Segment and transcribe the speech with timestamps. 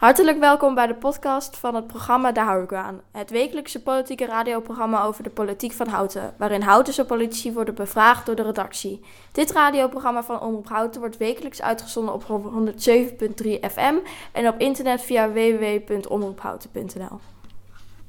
[0.00, 2.66] Hartelijk welkom bij de podcast van het programma Daar hou.
[3.12, 8.36] Het wekelijkse politieke radioprogramma over de politiek van Houten, waarin Houtense politici worden bevraagd door
[8.36, 9.00] de redactie.
[9.32, 13.94] Dit radioprogramma van Omroep Houten wordt wekelijks uitgezonden op 107.3 FM
[14.32, 17.20] en op internet via www.omroephouten.nl.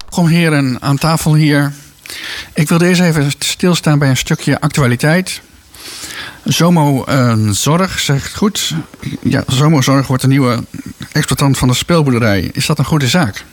[0.10, 1.74] Kom heren aan tafel hier.
[2.54, 5.42] Ik wil deze even stilstaan bij een stukje actualiteit.
[6.44, 8.74] Zomo uh, Zorg zegt goed.
[9.22, 10.64] Ja, Zomo Zorg wordt de nieuwe
[11.12, 12.50] exploitant van de speelboerderij.
[12.54, 13.46] Is dat een goede zaak?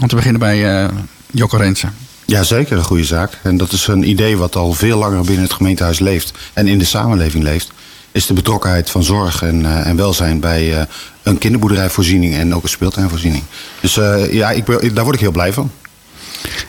[0.00, 0.88] Om te beginnen bij uh,
[1.30, 1.94] Jocko Rensen.
[2.24, 3.38] Ja, zeker een goede zaak.
[3.42, 6.78] En dat is een idee wat al veel langer binnen het gemeentehuis leeft en in
[6.78, 7.70] de samenleving leeft.
[8.12, 10.82] Is de betrokkenheid van zorg en, uh, en welzijn bij uh,
[11.22, 13.42] een kinderboerderijvoorziening en ook een speeltuinvoorziening.
[13.80, 13.94] Dus
[14.30, 15.70] ja, ik, daar word ik heel blij van.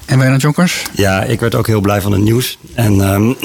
[0.06, 0.84] En Wijnand Jonkers?
[0.94, 2.58] Ja, ik werd ook heel blij van het nieuws.
[2.74, 3.36] En um,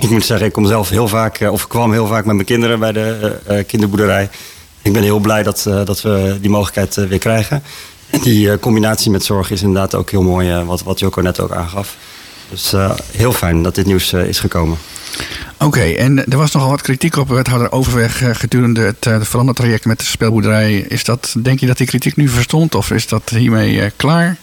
[0.00, 2.78] ik moet zeggen, ik kom zelf heel vaak, of kwam heel vaak met mijn kinderen
[2.78, 4.30] bij de uh, kinderboerderij.
[4.82, 7.62] Ik ben heel blij dat, uh, dat we die mogelijkheid uh, weer krijgen.
[8.10, 11.52] En die combinatie met zorg is inderdaad ook heel mooi, wat, wat Joko net ook
[11.52, 11.96] aangaf.
[12.48, 12.72] Dus
[13.16, 14.78] heel fijn dat dit nieuws is gekomen.
[15.54, 19.98] Oké, okay, en er was nogal wat kritiek op wethouder Overweg gedurende het verandertraject met
[19.98, 20.76] de speelboerderij.
[20.76, 24.36] Is dat, denk je dat die kritiek nu verstond of is dat hiermee klaar?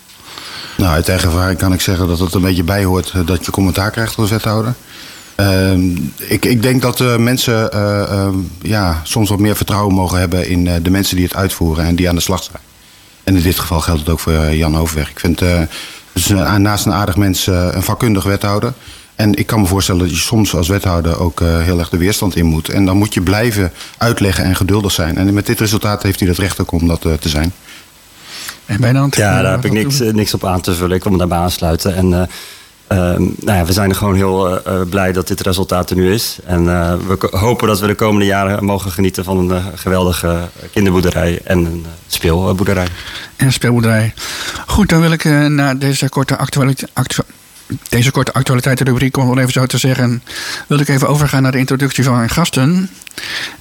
[0.78, 3.92] Nou, uit eigen ervaring kan ik zeggen dat het een beetje bijhoort dat je commentaar
[3.92, 4.74] krijgt als wethouder.
[5.40, 5.72] Uh,
[6.18, 8.28] ik, ik, denk dat uh, mensen uh, uh,
[8.62, 12.10] ja, soms wat meer vertrouwen mogen hebben in de mensen die het uitvoeren en die
[12.10, 12.62] aan de slag zijn.
[13.24, 15.10] En in dit geval geldt het ook voor Jan Overweg.
[15.10, 15.42] Ik vind
[16.14, 18.74] dus, naast een aardig mens een vakkundig wethouder.
[19.16, 22.36] En ik kan me voorstellen dat je soms als wethouder ook heel erg de weerstand
[22.36, 22.70] in moet.
[22.70, 25.18] En dan moet je blijven uitleggen en geduldig zijn.
[25.18, 27.54] En met dit resultaat heeft hij dat recht ook om dat te zijn.
[28.66, 30.96] En bijna ja, daar heb ik niks, niks op aan te vullen.
[30.96, 31.96] Ik wil me daarbij aansluiten.
[31.96, 32.22] En Uh,
[32.88, 36.38] nou ja, we zijn er gewoon heel uh, blij dat dit resultaat er nu is.
[36.46, 41.42] En uh, we hopen dat we de komende jaren mogen genieten van een geweldige kinderboerderij
[41.44, 42.88] en een speelboerderij.
[43.36, 44.14] En een speelboerderij.
[44.68, 46.92] Goed, dan wil ik naar deze korte actualiteit.
[46.94, 47.22] Actu
[47.90, 50.24] deze korte actualiteitenrubriek, om het even zo te zeggen,
[50.68, 52.90] wil ik even overgaan naar de introductie van mijn gasten.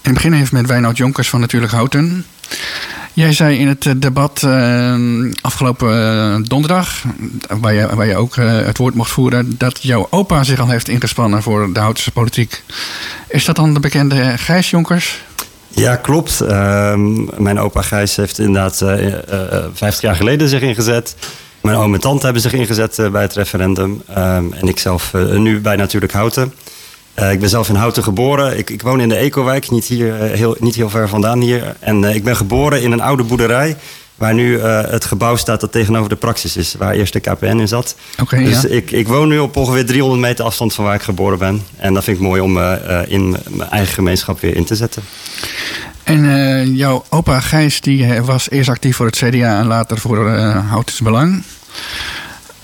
[0.03, 2.27] En beginnen even met Wijnoud Jonkers van Natuurlijk Houten.
[3.17, 4.95] Jij zei in het eh, debat uh,
[5.41, 7.05] afgelopen uh, donderdag,
[7.49, 10.89] waar je, waar je ook het woord mocht voeren, dat jouw opa zich al heeft
[10.89, 12.63] ingespannen voor de Houtense politiek.
[13.29, 15.25] Is dat dan de bekende Gijs Jonkers?
[15.69, 16.41] Ja, klopt.
[16.41, 18.77] Ehm, mijn opa Gijs heeft inderdaad
[19.73, 21.17] 50 jaar geleden zich ingezet.
[21.61, 24.03] Mijn oom en tante hebben zich ingezet bij het referendum.
[24.11, 26.53] Um, en ik zelf nu bij Natuurlijk Houten.
[27.19, 28.59] Uh, ik ben zelf in Houten geboren.
[28.59, 31.77] Ik, ik woon in de Ecowijk, niet, hier, uh, heel, niet heel ver vandaan hier.
[31.79, 33.77] En uh, ik ben geboren in een oude boerderij.
[34.15, 36.75] Waar nu het gebouw staat dat tegenover de praxis is.
[36.75, 37.97] Waar eerst de KPN in zat.
[38.21, 38.69] Okay, dus ja.
[38.69, 41.63] ik, ik woon nu op ongeveer 300 meter afstand van waar ik geboren ben.
[41.77, 42.59] En dat vind ik mooi om
[43.07, 45.03] in mijn eigen gemeenschap weer in te zetten.
[46.03, 50.31] En jouw opa Gijs die was eerst actief voor het CDA en later voor
[50.69, 51.43] Houtens Belang.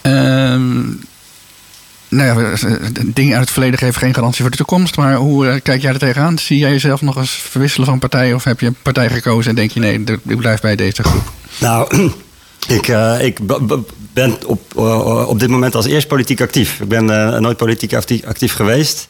[0.02, 0.84] Ehm
[2.12, 2.56] nou ja,
[3.04, 4.96] dingen uit het verleden geven geen garantie voor de toekomst.
[4.96, 6.38] Maar hoe uh, kijk jij er tegenaan?
[6.38, 8.34] Zie jij jezelf nog eens verwisselen van partij?
[8.34, 11.32] Of heb je een partij gekozen en denk je nee, ik blijf bij deze groep?
[11.60, 12.10] Nou,
[12.78, 13.38] ik, uh, ik
[14.12, 14.76] ben op,
[15.28, 16.80] op dit moment als eerst politiek actief.
[16.80, 17.04] Ik ben
[17.42, 19.08] nooit politiek actief, geweest.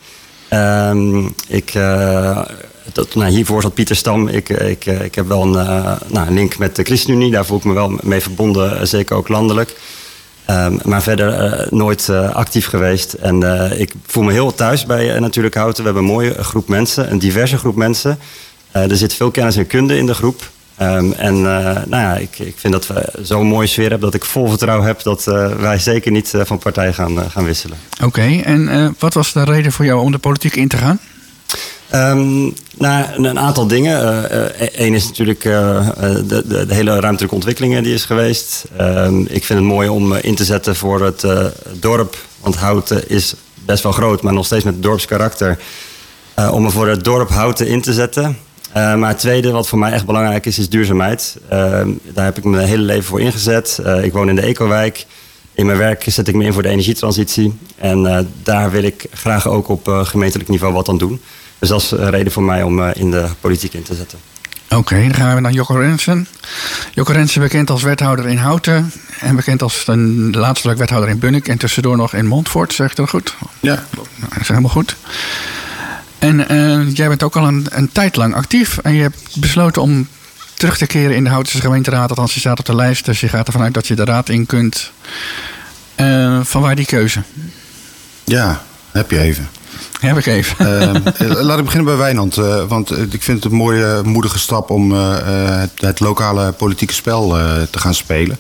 [1.49, 1.73] ik,
[2.93, 4.29] dat, nou, hiervoor zat Pieter Stam.
[4.29, 7.31] Ik, ik, ik heb wel een, nou, link met de ChristenUnie.
[7.31, 9.75] Daar voel ik me wel mee verbonden, zeker ook landelijk.
[10.51, 13.13] Um, maar verder uh, nooit uh, actief geweest.
[13.13, 15.85] En uh, ik voel me heel thuis bij Natuurlijk Houten.
[15.85, 18.19] We hebben een mooie groep mensen, een diverse groep mensen.
[18.73, 20.51] er zit veel kennis en kunde in de groep.
[20.83, 24.25] Um, en nou ja, ik, ik vind dat we zo'n mooie sfeer hebben dat ik
[24.25, 25.25] vol vertrouwen heb dat
[25.61, 27.79] wij zeker niet van partij gaan, gaan wisselen.
[28.03, 30.99] Oké, en wat was de reden voor jou om de politiek in te gaan?
[31.95, 34.25] Um, een aantal dingen.
[34.81, 38.65] Eén uh, uh, is natuurlijk uh, de, de, de, hele ruimtelijke ontwikkelingen die is geweest.
[39.27, 41.27] ik vind het mooi om in te zetten voor het
[41.73, 42.17] dorp.
[42.41, 45.59] Want Houten is best wel groot, maar nog steeds met dorpskarakter.
[46.51, 48.37] om er voor het dorp Houten in te zetten.
[48.73, 51.37] maar het tweede, wat voor mij echt belangrijk is, is duurzaamheid.
[51.49, 53.81] daar heb ik mijn hele leven voor ingezet.
[54.03, 55.07] ik woon in de Ecowijk.
[55.55, 57.59] In mijn werk zet ik me in voor de energietransitie.
[57.77, 61.21] En daar wil ik graag ook op gemeentelijk niveau wat aan doen.
[61.63, 64.19] Dus dat is een reden voor mij om uh, in de politiek in te zetten.
[64.65, 66.27] Oké, okay, dan gaan we naar Jocko Rensen.
[66.95, 68.93] Jocko Rensen bekend als wethouder in Houten.
[69.21, 71.49] En bekend als de laatste wethouder in Bunnik.
[71.49, 73.35] En tussendoor nog in Montfort, zeg ik dat goed?
[73.61, 73.85] Ja.
[73.95, 74.97] Nou, dat is helemaal goed.
[76.19, 78.79] En uh, jij bent ook al een, een tijd lang actief.
[78.79, 80.09] En je hebt besloten om
[80.55, 82.09] terug te keren in de Houtense gemeenteraad.
[82.09, 83.05] Althans, je staat op de lijst.
[83.05, 84.91] Dus je gaat ervan uit dat je de raad in kunt.
[85.97, 87.23] Uh, van waar die keuze?
[88.25, 89.49] Ja, heb je even.
[90.01, 90.57] Heb ik even.
[91.45, 92.35] laat ik beginnen bij Wijnand.
[92.69, 97.29] want ik vind het een mooie, moedige stap om het, het, lokale politieke spel
[97.71, 98.39] te gaan spelen.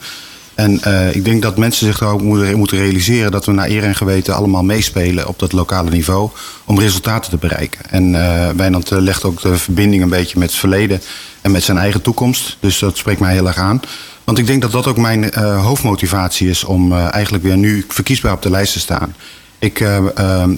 [0.54, 0.80] En
[1.12, 4.34] ik denk dat mensen zich er ook moeten, realiseren dat we naar eer en geweten
[4.34, 6.30] allemaal meespelen op dat lokale niveau
[6.64, 7.90] om resultaten te bereiken.
[7.90, 11.02] En uh, Wijnand legt ook de verbinding een beetje met het verleden
[11.40, 12.56] en met zijn eigen toekomst.
[12.60, 13.80] Dus dat spreekt mij heel erg aan.
[14.24, 18.42] Want ik denk dat dat ook mijn hoofdmotivatie is om eigenlijk weer nu verkiesbaar op
[18.42, 19.14] de lijst te staan.
[19.62, 19.86] Ik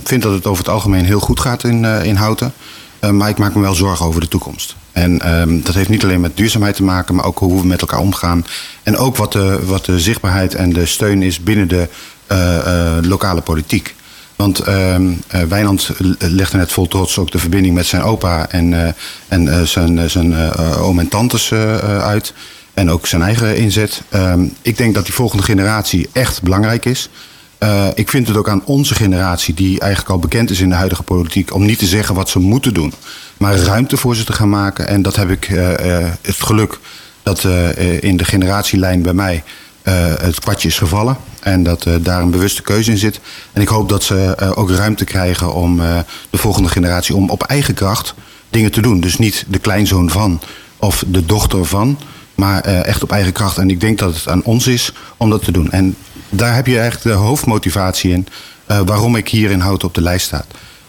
[0.04, 2.52] vind dat het over het algemeen heel goed gaat in, in Houten.
[3.12, 4.76] maar ik maak me wel zorgen over de toekomst.
[4.92, 7.80] En um, dat heeft niet alleen met duurzaamheid te maken, maar ook hoe we met
[7.80, 8.46] elkaar omgaan.
[8.82, 11.88] En ook wat de, wat de zichtbaarheid en de steun is binnen de
[13.02, 13.94] lokale politiek.
[14.36, 14.96] Want uh,
[15.48, 18.94] Wijnand legde net vol trots ook de verbinding met zijn opa en,
[19.28, 21.52] en zijn, zijn oom en tantes
[22.00, 22.32] uit.
[22.74, 24.02] En ook zijn eigen inzet.
[24.08, 27.08] Ehm, ik denk dat die volgende generatie echt belangrijk is.
[27.64, 30.74] Uh, ik vind het ook aan onze generatie, die eigenlijk al bekend is in de
[30.74, 32.92] huidige politiek, om niet te zeggen wat ze moeten doen,
[33.36, 34.88] maar ruimte voor ze te gaan maken.
[34.88, 35.76] En dat heb ik uh, uh,
[36.22, 36.78] het geluk
[37.22, 37.44] dat
[38.00, 39.42] in de generatielijn bij mij
[40.20, 41.16] het kwartje is gevallen.
[41.40, 43.20] En dat daar een bewuste keuze in zit.
[43.52, 45.76] En ik hoop dat ze ook ruimte krijgen om
[46.30, 48.14] de volgende generatie om op eigen kracht
[48.50, 49.00] dingen te doen.
[49.00, 50.40] Dus niet de kleinzoon van
[50.76, 51.98] of de dochter van,
[52.34, 53.58] maar echt op eigen kracht.
[53.58, 55.70] En ik denk dat het aan ons is om dat te doen.
[55.70, 55.96] En
[56.36, 58.26] daar heb je eigenlijk de hoofdmotivatie in
[58.70, 60.44] uh, waarom ik hier in Hout op de lijst sta.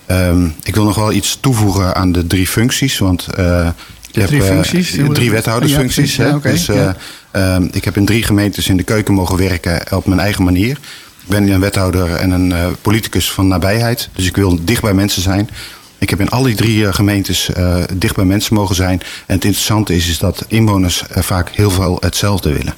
[0.07, 2.97] Um, ik wil nog wel iets toevoegen aan de drie functies.
[2.97, 3.69] Want uh,
[4.11, 4.99] je drie hebt, functies?
[5.13, 6.15] drie wethoudersfuncties.
[6.15, 6.95] Ja, okay, dus ja.
[7.35, 10.71] uh, ik heb in drie gemeentes in de keuken mogen werken op mijn eigen manier.
[11.21, 14.09] Ik ben een wethouder en een politicus van nabijheid.
[14.13, 15.49] Dus ik wil dicht bij mensen zijn.
[15.97, 17.49] Ik heb in al die drie gemeentes
[17.93, 18.99] dicht bij mensen mogen zijn.
[18.99, 22.73] En het interessante is, is dat inwoners vaak heel veel hetzelfde willen.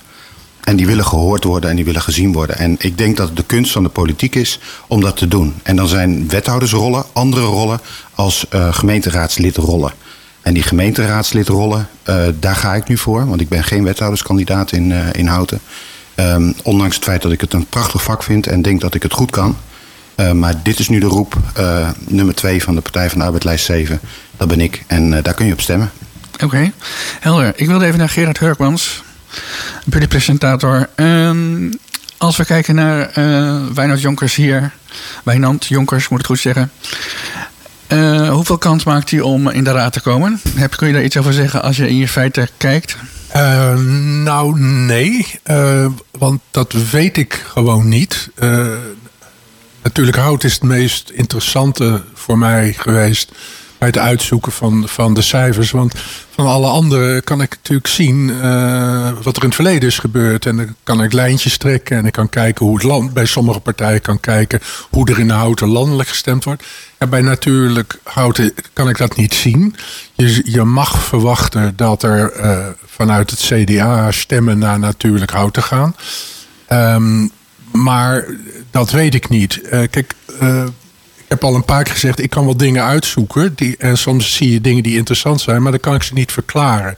[0.68, 2.58] En die willen gehoord worden en die willen gezien worden.
[2.58, 5.54] En ik denk dat het de kunst van de politiek is om dat te doen.
[5.64, 7.80] En dan zijn wethoudersrollen andere rollen
[8.16, 9.92] als uh, gemeenteraadslidrollen.
[10.42, 13.28] En die gemeenteraadslidrollen, uh, daar ga ik nu voor.
[13.28, 15.60] Want ik ben geen wethouderskandidaat in, uh, in Houten.
[16.16, 19.04] Um, ondanks het feit dat ik het een prachtig vak vind en denk dat ik
[19.04, 19.58] het goed kan.
[20.34, 21.38] maar dit is nu de roep,
[22.08, 24.00] nummer twee van de Partij van de Arbeid, lijst 7.
[24.38, 25.92] Dat ben ik en daar kun je op stemmen.
[26.34, 26.74] Oké, okay.
[27.20, 27.54] helder.
[27.56, 29.04] Ik wilde even naar Gerard Hurkmans
[30.08, 30.90] presentator.
[30.96, 31.72] Um,
[32.18, 34.72] als we kijken naar uh, Wijnand Jonkers hier,
[35.24, 36.72] Wijnand Jonkers moet ik goed zeggen.
[37.88, 40.42] Uh, hoeveel kans maakt hij om in de raad te komen?
[40.56, 42.98] Heb, kun je daar iets over zeggen als je in je feiten kijkt?
[43.36, 43.76] Uh,
[44.24, 45.40] nou, nee.
[46.12, 48.30] want dat weet ik gewoon niet.
[49.84, 53.32] natuurlijk, hout is het meest interessante voor mij geweest
[53.78, 55.72] bij het uitzoeken van, van de cijfers.
[55.72, 55.94] Want
[56.30, 60.46] van alle anderen kan ik natuurlijk zien uh, wat er in het verleden is gebeurd.
[60.46, 63.60] En dan kan ik lijntjes trekken en ik kan kijken hoe het land bij sommige
[63.60, 64.60] partijen kan kijken
[64.90, 66.64] hoe er in houten landelijk gestemd wordt.
[66.98, 69.76] En bij natuurlijk houten kan ik dat niet zien.
[70.14, 75.96] Je, je mag verwachten dat er uh, vanuit het CDA stemmen naar natuurlijk houten gaan.
[76.70, 77.32] Um,
[77.72, 78.26] maar
[78.72, 79.60] dat weet ik niet.
[79.64, 80.14] Uh, kijk,
[81.28, 83.54] heb al een paar keer gezegd, ik kan wel dingen uitzoeken.
[83.56, 86.32] Die, en soms zie je dingen die interessant zijn, maar dan kan ik ze niet
[86.32, 86.98] verklaren.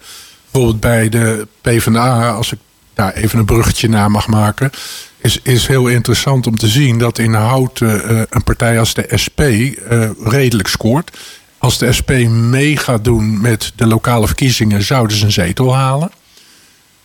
[0.52, 2.60] Bijvoorbeeld bij de PvdA, als ik
[2.94, 4.72] daar even een bruggetje naar mag maken.
[5.18, 9.12] Is, is heel interessant om te zien dat in Houten uh, een partij als de
[9.24, 11.18] SP uh, redelijk scoort.
[11.58, 16.12] Als de SP mee gaat doen met de lokale verkiezingen, zouden ze een zetel halen.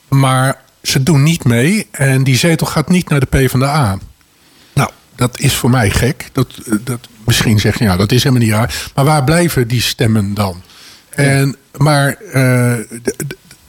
[0.09, 3.99] Maar ze doen niet mee en die zetel gaat niet naar de PvdA.
[4.75, 6.29] Nou, dat is voor mij gek.
[6.33, 6.49] Dat,
[6.81, 8.91] dat misschien zeg je, ja, dat is helemaal niet raar.
[8.95, 10.63] Maar waar blijven die stemmen dan?
[11.11, 12.75] En, maar uh,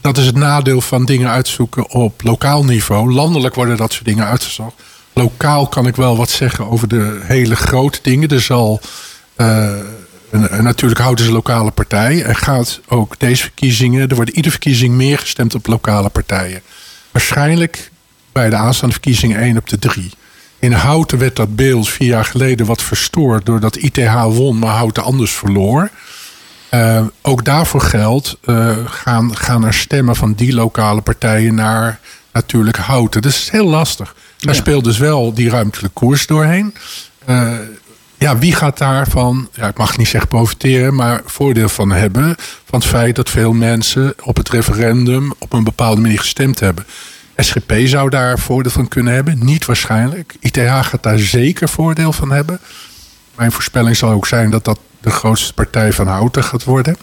[0.02, 3.14] dat is het nadeel van dingen uitzoeken op lokaal niveau.
[3.14, 4.82] Landelijk worden dat soort dingen uitgezocht.
[5.14, 8.30] Lokaal kan ik wel wat zeggen over de hele grote dingen.
[8.30, 8.82] Er zal.
[9.38, 9.74] Uh,
[10.62, 12.24] natuurlijk houden ze lokale partij.
[12.24, 14.10] En gaat ook deze verkiezingen.
[14.10, 16.62] Er wordt iedere verkiezing meer gestemd op lokale partijen.
[17.12, 17.92] Waarschijnlijk
[18.32, 20.12] bij de aanstaande verkiezingen 1 op de 3.
[20.66, 25.04] In Houten werd dat beeld vier jaar geleden wat verstoord doordat ITH won, maar Houten
[25.04, 25.90] anders verloor.
[26.72, 32.00] Uh, ook daarvoor geldt, uh, gaan, gaan er stemmen van die lokale partijen naar
[32.32, 33.22] natuurlijk Houten.
[33.22, 34.16] Dus het is heel lastig.
[34.38, 36.76] Daar speelt dus wel die ruimtelijke koers doorheen.
[37.30, 37.54] Uh,
[38.18, 42.80] ja, wie gaat daarvan, ja, ik mag niet zeggen profiteren, maar voordeel van hebben van
[42.80, 46.86] het feit dat veel mensen op het referendum op een bepaalde manier gestemd hebben.
[47.38, 49.46] SGP zou daar voordeel van kunnen hebben.
[49.46, 50.36] Niet waarschijnlijk.
[50.40, 52.60] ITH gaat daar zeker voordeel van hebben.
[53.36, 56.98] Mijn voorspelling zal ook zijn dat dat de grootste partij van Houten gaat worden.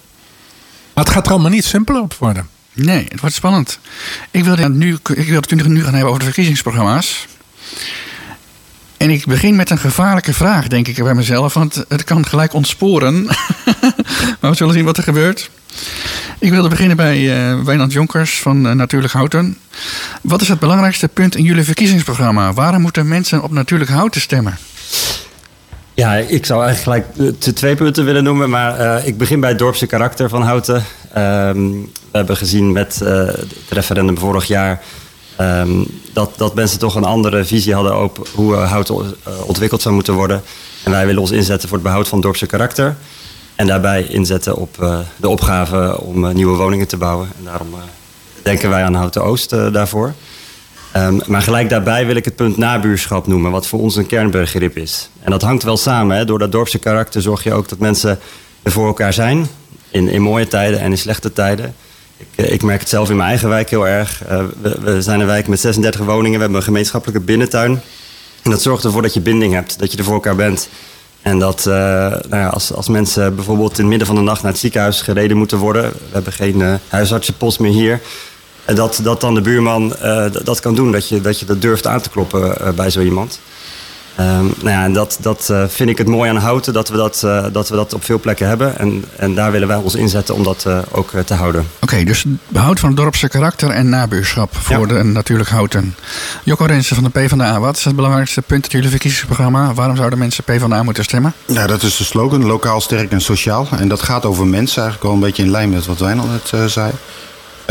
[0.95, 2.49] Maar het gaat er allemaal niet simpeler op worden.
[2.73, 3.79] Nee, het wordt spannend.
[4.31, 7.27] Ik wilde, nu, ik wilde het nu gaan hebben over de verkiezingsprogramma's.
[8.97, 12.53] En ik begin met een gevaarlijke vraag, denk ik bij mezelf, want het kan gelijk
[12.53, 13.25] ontsporen.
[14.41, 15.51] maar we zullen zien wat er gebeurt.
[16.43, 19.59] Ik wilde beginnen bij uh, Wijnand Jonkers van uh, Natuurlijk Houten.
[20.23, 22.53] Wat is het belangrijkste punt in jullie verkiezingsprogramma?
[22.53, 24.59] Waarom moeten mensen op Natuurlijk Houten stemmen?
[25.95, 28.51] Ja, ik zou eigenlijk gelijk de twee punten willen noemen.
[28.51, 30.85] Maar ik begin bij het dorpse karakter van Houten.
[31.13, 31.71] Ehm,
[32.11, 34.83] we hebben gezien met het referendum vorig jaar...
[35.41, 39.15] Um, dat, dat mensen toch een andere visie hadden op hoe Houten
[39.47, 40.43] ontwikkeld zou moeten worden.
[40.85, 42.97] En wij willen ons inzetten voor het behoud van het dorpse karakter.
[43.63, 47.29] En daarbij inzetten op uh, de opgave om uh, nieuwe woningen te bouwen.
[47.39, 47.81] En daarom uh,
[48.43, 50.15] denken wij aan Houten Oost daarvoor.
[50.97, 54.77] Um, maar gelijk daarbij wil ik het punt nabuurschap noemen, wat voor ons een kernbegrip
[54.77, 55.11] is.
[55.21, 56.17] En dat hangt wel samen.
[56.17, 56.25] Hè?
[56.25, 58.19] Door dat dorpse karakter zorg je ook dat mensen
[58.63, 59.47] er voor elkaar zijn.
[59.91, 61.75] In, in mooie tijden en in slechte tijden.
[62.17, 64.23] Ik, ik merk het zelf in mijn eigen wijk heel erg.
[64.63, 66.33] We, we, zijn een wijk met 36 woningen.
[66.33, 67.81] We hebben een gemeenschappelijke binnentuin.
[68.43, 70.69] En dat zorgt ervoor dat je binding hebt, dat je er voor elkaar bent.
[71.23, 74.43] En dat uh, nou ja, als, als mensen bijvoorbeeld in het midden van de nacht
[74.43, 75.83] naar het ziekenhuis gereden moeten worden.
[75.83, 78.01] We hebben geen uh, huisartsenpost meer hier.
[78.65, 79.95] En dat, dat dan de buurman
[80.45, 80.93] dat kan doen.
[80.93, 83.39] Dat je, dat je dat durft aan te kloppen bij zo iemand.
[84.21, 86.97] Um, nou ja, en dat, dat uh, vind ik het mooi aan Houten, dat we
[86.97, 88.79] dat, uh, dat we dat op veel plekken hebben.
[88.79, 91.61] En, en daar willen wij ons inzetten om dat uh, ook te houden.
[91.61, 94.95] Oké, okay, dus behoud van het dorpse karakter en nabuurschap voor ja.
[94.95, 95.95] de natuurlijk Houten.
[96.45, 99.75] Jocko Rensen van de PvdA, wat is het belangrijkste punt in jullie verkiezingsprogramma?
[99.75, 101.35] Waarom zouden mensen PvdA moeten stemmen?
[101.47, 103.69] Nou, dat is de slogan, lokaal, sterk en sociaal.
[103.79, 106.71] En dat gaat over mensen, eigenlijk al een beetje in lijn met wat Wijnald net
[106.71, 106.93] zei.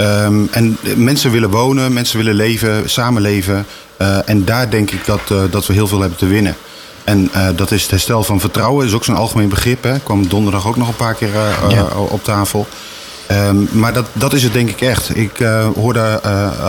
[0.02, 3.66] Um, en mensen willen wonen, mensen willen leven, samenleven.
[4.02, 6.56] Uh, en daar denk ik dat, uh, dat we heel veel hebben te winnen.
[7.04, 8.86] En uh, dat is het herstel van vertrouwen.
[8.86, 9.84] Is ook zo'n algemeen begrip.
[9.84, 10.00] Hè.
[10.00, 11.30] kwam donderdag ook nog een paar keer
[11.70, 11.88] ja.
[12.10, 12.68] op tafel.
[13.32, 15.16] Um, maar dat, dat is het denk ik echt.
[15.16, 15.38] Ik
[15.76, 16.22] hoorde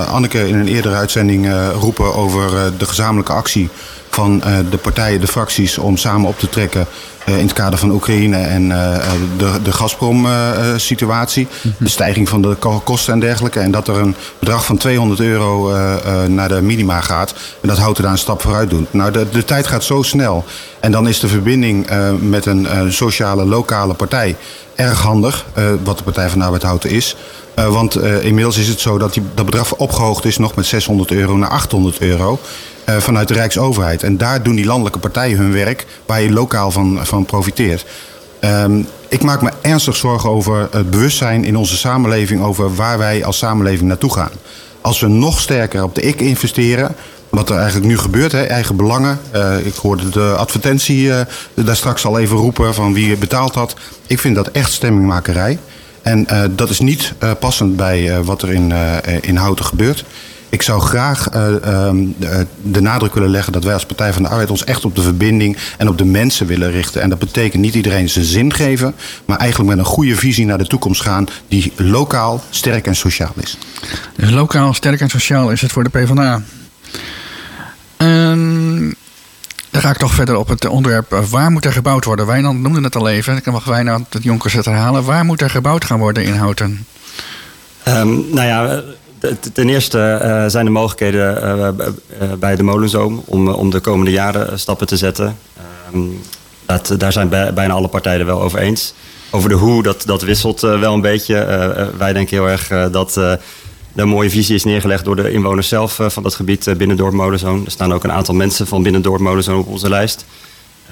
[0.08, 1.48] Anneke in een eerdere uitzending
[1.80, 3.68] roepen over de gezamenlijke actie
[4.14, 6.86] van de partijen, de fracties, om samen op te trekken
[7.28, 8.96] uh, in het kader van Oekraïne en uh,
[9.36, 11.48] de, de Gazprom-situatie.
[11.78, 13.60] De stijging van de kosten en dergelijke.
[13.60, 15.72] En dat er een bedrag van 200 euro
[16.26, 17.34] naar de minima gaat.
[17.60, 18.86] En dat houdt er daar een stap vooruit doen.
[18.90, 20.44] Nou, de, de tijd gaat zo snel.
[20.80, 21.86] En dan is de verbinding
[22.20, 24.36] met een sociale, lokale partij
[24.82, 25.46] erg handig.
[25.84, 27.16] wat de Partij van de Arbeid Houten is.
[27.58, 30.66] Uh, want uh, inmiddels is het zo dat die, dat bedrag opgehoogd is nog met
[30.66, 32.38] 600 euro naar 800 euro.
[32.86, 34.02] Vanuit de Rijksoverheid.
[34.02, 37.84] En daar doen die landelijke partijen hun werk, waar je lokaal van, van profiteert.
[38.44, 43.24] Um, ik maak me ernstig zorgen over het bewustzijn in onze samenleving over waar wij
[43.24, 44.30] als samenleving naartoe gaan.
[44.80, 46.94] Als we nog sterker op de ik investeren,
[47.32, 49.18] wat er eigenlijk nu gebeurt, hè, eigen belangen.
[49.34, 51.20] Uh, ik hoorde de advertentie uh,
[51.54, 53.74] daar straks al even roepen van wie betaalt dat.
[54.06, 55.58] Ik vind dat echt stemmingmakerij.
[56.02, 58.72] En uh, dat is niet passend bij wat er in,
[59.20, 60.04] in Houten gebeurt.
[60.48, 64.50] Ik zou graag de, de, nadruk willen leggen dat wij als Partij van de Arbeid
[64.50, 67.02] ons echt op de verbinding en op de mensen willen richten.
[67.02, 70.58] En dat betekent niet iedereen zijn zin geven, maar eigenlijk met een goede visie naar
[70.58, 73.58] de toekomst gaan die lokaal, sterk en sociaal is.
[74.16, 76.42] Dus lokaal, sterk en sociaal is het voor de PvdA.
[78.02, 78.94] Um,
[79.70, 81.10] dan ga ik toch verder op het onderwerp.
[81.30, 82.26] Waar moet er gebouwd worden?
[82.26, 83.36] Wijnand noemde het al even.
[83.36, 85.04] Ik mag Wijnand het Jonkers het herhalen.
[85.04, 86.86] Waar moet er gebouwd gaan worden in Houten?
[87.88, 88.82] Um, nou ja,
[89.52, 94.58] Ten eerste uh, zijn er mogelijkheden uh, bij de molenzoom om, om de komende jaren
[94.58, 95.36] stappen te zetten.
[95.94, 96.20] Um,
[96.66, 98.94] dat, daar zijn bij, bijna alle partijen wel over eens.
[99.30, 101.34] Over de hoe, dat, dat wisselt wel een beetje.
[101.98, 103.20] wij denken heel erg dat
[103.92, 107.62] de mooie visie is neergelegd door de inwoners zelf van dat gebied binnen Dorp Molenzoom.
[107.64, 110.24] Er staan ook een aantal mensen van binnen Dorp Molenzoom op onze lijst.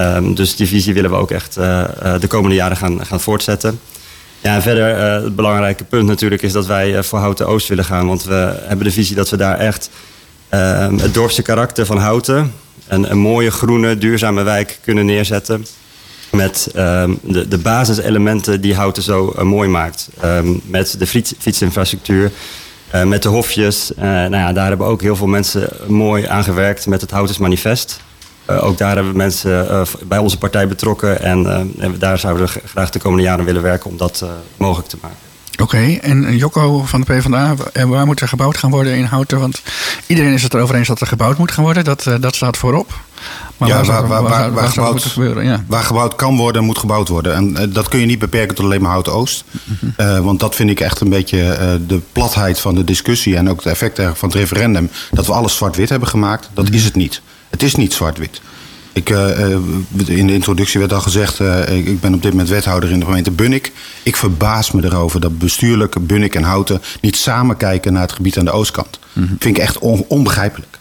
[0.01, 3.81] Um, dus die visie willen we ook echt de komende jaren gaan, gaan voortzetten.
[4.41, 8.07] Ja, en verder het belangrijke punt natuurlijk is dat wij voor Houten Oost willen gaan.
[8.07, 9.91] Want we hebben de visie dat we daar echt
[10.55, 12.53] uh, het dorpse karakter van Houten...
[12.89, 15.67] Een, een, mooie, groene, duurzame wijk kunnen neerzetten...
[16.31, 20.09] met ehm, de, de basiselementen die Houten zo eh, mooi maakt.
[20.21, 21.35] Ehm, met de fiets,
[22.91, 23.93] fietsinfrastructuur, met de hofjes.
[23.97, 28.01] nou ja, daar hebben ook heel veel mensen mooi aan gewerkt met het Houtens Manifest...
[28.51, 31.23] Uh, ook daar hebben we mensen uh, bij onze partij betrokken.
[31.23, 34.25] En, uh, daar zouden we graag de komende jaren willen werken om dat
[34.57, 35.17] mogelijk te maken.
[35.63, 37.55] Oké, en Jocko van de PvdA,
[37.87, 39.41] waar moet er gebouwd gaan worden in Houten?
[39.41, 39.63] Want
[40.07, 41.85] iedereen is het erover eens dat er gebouwd moet gaan worden.
[41.85, 42.93] Dat, dat staat voorop.
[43.61, 45.45] Maar ja, waar, waar, waar, waar, gebouwd, gebeuren?
[45.45, 45.65] Ja.
[45.67, 47.35] waar gebouwd kan worden, moet gebouwd worden.
[47.35, 49.45] En dat kun je niet beperken tot alleen maar Houten Oost.
[49.65, 50.23] Mm -hmm.
[50.23, 53.37] want dat vind ik echt een beetje de platheid van de discussie...
[53.37, 54.91] en ook het effect van het referendum...
[55.11, 56.51] dat we alles zwart-wit hebben gemaakt.
[56.55, 56.79] Dat mm -hmm.
[56.79, 57.23] is het niet.
[57.51, 58.41] Het is niet zwart-wit.
[58.93, 59.51] Ik, uh,
[60.07, 63.05] in de introductie werd al gezegd, uh, ik ben op dit moment wethouder in de
[63.05, 63.73] gemeente Bunnik.
[64.03, 68.39] Ik verbaas me erover dat bestuurlijk Bunnik en Houten niet samen kijken naar het gebied
[68.39, 68.99] aan de oostkant.
[69.13, 69.37] Mm -hmm.
[69.39, 70.79] Vind ik echt on onbegrijpelijk.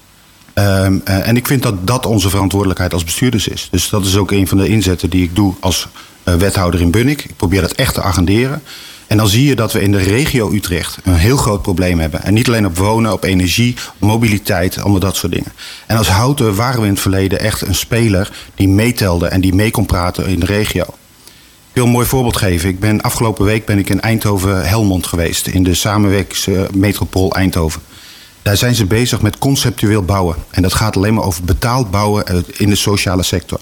[0.59, 3.67] Ehm, eh, en ik vind dat dat onze verantwoordelijkheid als bestuurders is.
[3.71, 5.87] Dus dat is ook een van de inzetten die ik doe als
[6.23, 7.23] eh, wethouder in Bunnik.
[7.23, 8.61] Ik probeer dat echt te agenderen.
[9.07, 12.23] En dan zie je dat we in de regio Utrecht een heel groot probleem hebben.
[12.23, 15.53] En niet alleen op wonen, op energie, mobiliteit, allemaal dat soort dingen.
[15.87, 19.53] En als Houten waren we in het verleden echt een speler die meetelde en die
[19.53, 20.83] mee kon praten in de regio.
[20.83, 22.69] Ik wil een mooi voorbeeld geven.
[22.69, 25.47] Ik ben, afgelopen week ben ik in Eindhoven-Helmond geweest.
[25.47, 27.81] In de samenwerkingsmetropool Eindhoven.
[28.41, 30.35] Daar zijn ze bezig met conceptueel bouwen.
[30.49, 33.59] En dat gaat alleen maar over betaald bouwen eh, in de sociale sector.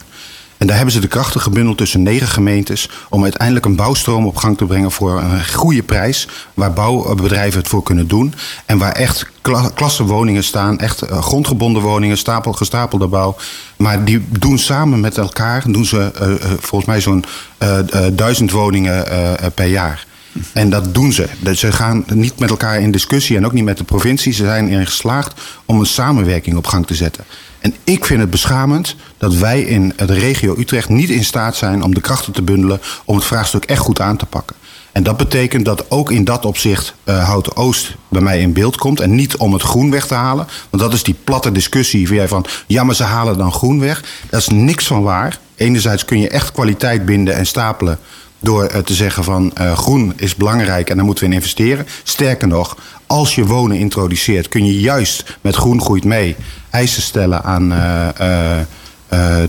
[0.57, 4.35] En daar hebben ze de krachten gebundeld tussen negen gemeentes om uiteindelijk een bouwstroom op
[4.35, 8.33] gang te brengen voor een goede prijs, waar bouwbedrijven het voor kunnen doen
[8.65, 13.35] en waar echt kla klassenwoningen staan, echt eh, grondgebonden woningen, stapel, gestapelde bouw.
[13.75, 17.25] Maar die doen samen met elkaar, doen ze uh, volgens mij zo'n
[17.63, 17.79] uh,
[18.13, 19.05] duizend woningen
[19.53, 20.06] per jaar.
[20.53, 21.27] En dat doen ze.
[21.55, 24.33] Ze gaan niet met elkaar in discussie en ook niet met de provincie.
[24.33, 27.23] Ze zijn erin geslaagd om een samenwerking op gang te zetten.
[27.59, 31.83] En ik vind het beschamend dat wij in de regio Utrecht niet in staat zijn
[31.83, 34.55] om de krachten te bundelen om het vraagstuk echt goed aan te pakken.
[34.91, 38.77] En dat betekent dat ook in dat opzicht uh, Houten Oost bij mij in beeld
[38.77, 38.99] komt.
[38.99, 40.47] En niet om het groen weg te halen.
[40.69, 44.03] Want dat is die platte discussie van ja, maar ze halen dan groen weg.
[44.29, 45.39] Dat is niks van waar.
[45.55, 47.99] Enerzijds kun je echt kwaliteit binden en stapelen
[48.39, 51.87] door uh, te zeggen van uh, groen is belangrijk en daar moeten we in investeren.
[52.03, 52.77] Sterker nog,
[53.07, 56.35] als je wonen introduceert, kun je juist met groen groeit mee
[56.69, 58.07] eisen stellen aan uh,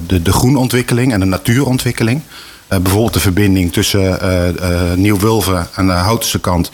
[0.06, 2.20] de, de groenontwikkeling en de natuurontwikkeling.
[2.68, 4.18] bijvoorbeeld de verbinding tussen
[5.00, 6.70] Nieuw-Wulven aan de Houtense kant.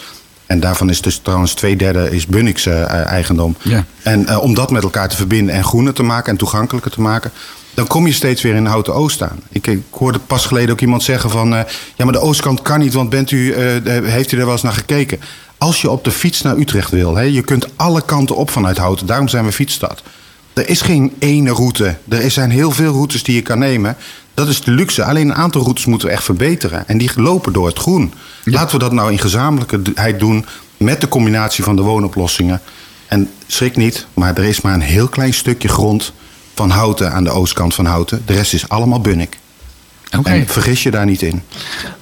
[0.46, 3.56] En daarvan is dus trouwens twee derde is Bunnik's eigendom.
[3.62, 3.84] Ja.
[4.02, 7.32] En om dat met elkaar te verbinden en groener te maken en toegankelijker te maken
[7.74, 9.40] dan kom je steeds weer in Houten Oost aan.
[9.50, 11.52] Ik, ik hoorde pas geleden ook iemand zeggen van...
[11.52, 11.60] Uh,
[11.96, 14.62] ja, maar de oostkant kan niet, want bent u, uh, heeft u er wel eens
[14.62, 15.20] naar gekeken?
[15.58, 18.76] Als je op de fiets naar Utrecht wil, hè, je kunt alle kanten op vanuit
[18.76, 19.06] Houten.
[19.06, 20.02] Daarom zijn we fietsstad.
[20.52, 21.96] Er is geen ene route.
[22.08, 23.96] Er zijn heel veel routes die je kan nemen.
[24.34, 25.04] Dat is de luxe.
[25.04, 26.88] Alleen een aantal routes moeten we echt verbeteren.
[26.88, 28.12] En die lopen door het groen.
[28.44, 30.46] Laten we dat nou in gezamenlijkheid doen...
[30.76, 32.60] met de combinatie van de woonoplossingen.
[33.06, 36.12] En schrik niet, maar er is maar een heel klein stukje grond
[36.54, 38.22] van Houten aan de oostkant van Houten.
[38.26, 39.38] De rest is allemaal Bunnik.
[40.18, 40.38] Okay.
[40.38, 41.42] En vergis je daar niet in.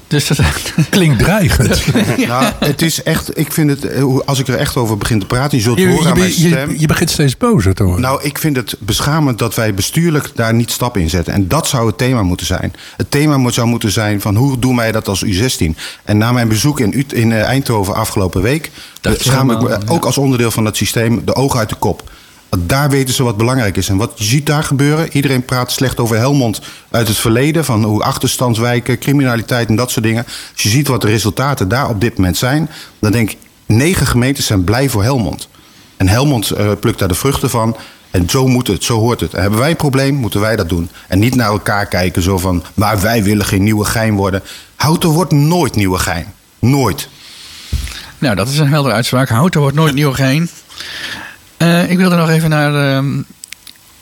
[0.07, 0.41] Dus dat
[0.91, 1.87] klinkt dreigend.
[2.29, 5.27] nou, het is echt, ik vind het, eh, als ik er echt over begin te
[5.27, 6.71] praten, je zult je, horen aan mijn stem.
[6.71, 8.03] Je, je, begint steeds bozer te worden.
[8.03, 11.33] Nou, ik vind het beschamend dat wij bestuurlijk daar niet stap in zetten.
[11.33, 12.73] En dat zou het thema moeten zijn.
[12.97, 15.67] Het thema moet, zou moeten zijn van hoe doen wij dat als U16?
[16.05, 18.71] En na mijn bezoek in, in eh, Eindhoven afgelopen week,
[19.03, 22.11] schaam ik me ook als onderdeel van dat systeem de ogen uit de kop.
[22.59, 23.89] Daar weten ze wat belangrijk is.
[23.89, 26.61] En wat je ziet daar gebeuren, iedereen praat slecht over Helmond
[26.91, 27.65] uit het verleden.
[27.65, 30.25] Van hoe achterstandswijken, criminaliteit en dat soort dingen.
[30.25, 34.07] Als je ziet wat de resultaten daar op dit moment zijn, dan denk ik, negen
[34.07, 35.49] gemeentes zijn blij voor Helmond.
[35.97, 37.77] En Helmond uh, plukt daar de vruchten van.
[38.11, 39.35] En zo moet het, zo hoort het.
[39.35, 40.91] En hebben wij een probleem, moeten wij dat doen.
[41.09, 44.43] En niet naar elkaar kijken zo van, maar wij willen geen nieuwe gein worden.
[44.77, 46.27] Houten wordt nooit nieuwe gein.
[46.59, 47.09] Nooit.
[48.19, 49.29] Nou, dat is een heldere uitspraak.
[49.29, 50.51] Houten wordt nooit nieuwe gein.
[51.63, 53.03] Uh, ik wilde nog even naar.
[53.03, 53.19] Uh,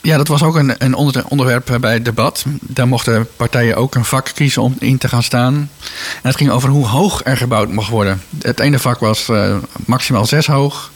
[0.01, 2.45] ja, dat was ook een, een onder, onderwerp bij het debat.
[2.61, 5.53] Daar mochten partijen ook een vak kiezen om in te gaan staan.
[5.53, 5.69] En
[6.21, 8.21] het ging over hoe hoog er gebouwd mocht worden.
[8.41, 10.91] Het ene vak was uh, maximaal zes hoog.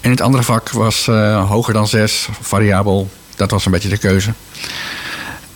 [0.00, 1.06] En het andere vak was
[1.46, 3.10] hoger dan zes, variabel.
[3.36, 4.32] Dat was een beetje de keuze.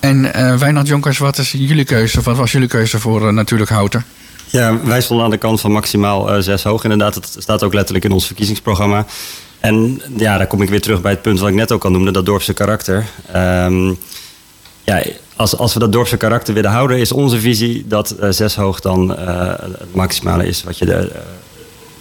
[0.00, 0.22] En
[0.58, 2.22] Wijnand Jonkers, wat is jullie keuze?
[2.22, 4.04] Wat was jullie keuze voor natuurlijk houten?
[4.50, 6.82] Ja, wij stonden aan de kant van maximaal zes hoog.
[6.82, 9.06] Inderdaad, het staat ook letterlijk in ons verkiezingsprogramma.
[9.64, 11.90] En ja, daar kom ik weer terug bij het punt wat ik net ook al
[11.90, 13.06] noemde, dat dorpse karakter.
[13.36, 13.98] Um,
[14.82, 15.02] ja,
[15.36, 18.80] als, als we dat dorpse karakter willen houden, is onze visie dat uh, zes hoog
[18.80, 20.98] dan uh, het maximale is wat je uh,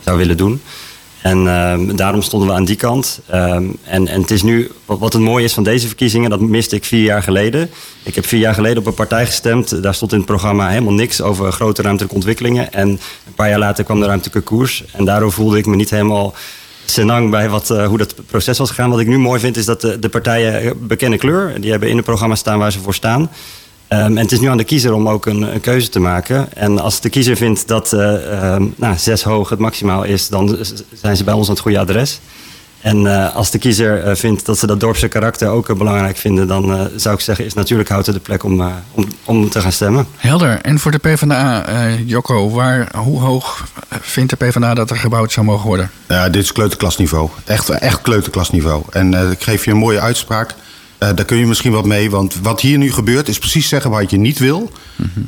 [0.03, 0.61] zou willen doen.
[1.21, 3.19] En ehm, daarom stonden we aan die kant.
[3.33, 6.39] Um, en, en het is nu, wat, wat het mooie is van deze verkiezingen, dat
[6.39, 7.69] miste ik vier jaar geleden.
[8.03, 9.83] Ik heb vier jaar geleden op een partij gestemd.
[9.83, 12.73] Daar stond in het programma helemaal niks over grote ruimtelijke ontwikkelingen.
[12.73, 14.83] En een paar jaar later kwam de ruimtelijke koers.
[14.91, 16.33] En daardoor voelde ik me niet helemaal
[16.85, 18.89] senang bij wat, uh, hoe dat proces was gegaan.
[18.89, 21.61] Wat ik nu mooi vind is dat de, partijen bekennen kleur.
[21.61, 23.21] Die hebben in het programma staan waar ze voor staan.
[23.21, 23.29] Um,
[23.89, 26.53] en het is nu aan de kiezer om ook een, keuze te maken.
[26.53, 30.57] En als de kiezer vindt dat uh, nou, zes hoog het maximaal is, dan
[30.93, 32.19] zijn ze bij ons aan het goede adres.
[32.83, 36.17] En uh, als de kiezer uh, vindt dat ze dat dorpse karakter ook uh, belangrijk
[36.17, 39.71] vinden, dan zou ik zeggen, is natuurlijk Houten de plek om, om, om te gaan
[39.71, 40.07] stemmen.
[40.17, 40.59] Helder.
[40.61, 41.65] En voor de PvdA,
[42.05, 43.67] Jocko, waar, hoe hoog
[44.01, 45.91] vindt de PvdA dat er gebouwd zou mogen worden?
[46.07, 47.29] Ja, dit is kleuterklasniveau.
[47.45, 48.83] Echt, echt kleuterklasniveau.
[48.91, 50.55] En ik geef je een mooie uitspraak.
[51.03, 53.91] Uh, daar kun je misschien wat mee, want wat hier nu gebeurt is precies zeggen
[53.91, 54.71] wat je niet wil.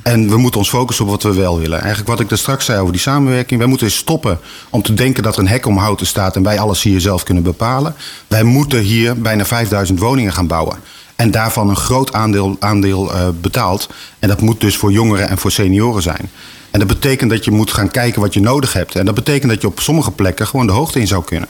[0.03, 1.79] En we moeten ons focussen op wat we wel willen.
[1.79, 3.59] Eigenlijk wat ik daar straks zei over die samenwerking.
[3.59, 6.43] Wij moeten eens stoppen om te denken dat er een hek om houten staat en
[6.43, 7.95] wij alles hier zelf kunnen bepalen.
[8.27, 10.77] Wij moeten hier bijna 5000 woningen gaan bouwen.
[11.15, 13.89] En daarvan een groot aandeel, aandeel uh, betaald.
[14.19, 16.29] En dat moet dus voor jongeren en voor senioren zijn.
[16.71, 18.95] En dat betekent dat je moet gaan kijken wat je nodig hebt.
[18.95, 21.49] En dat betekent dat je op sommige plekken gewoon de hoogte in zou kunnen.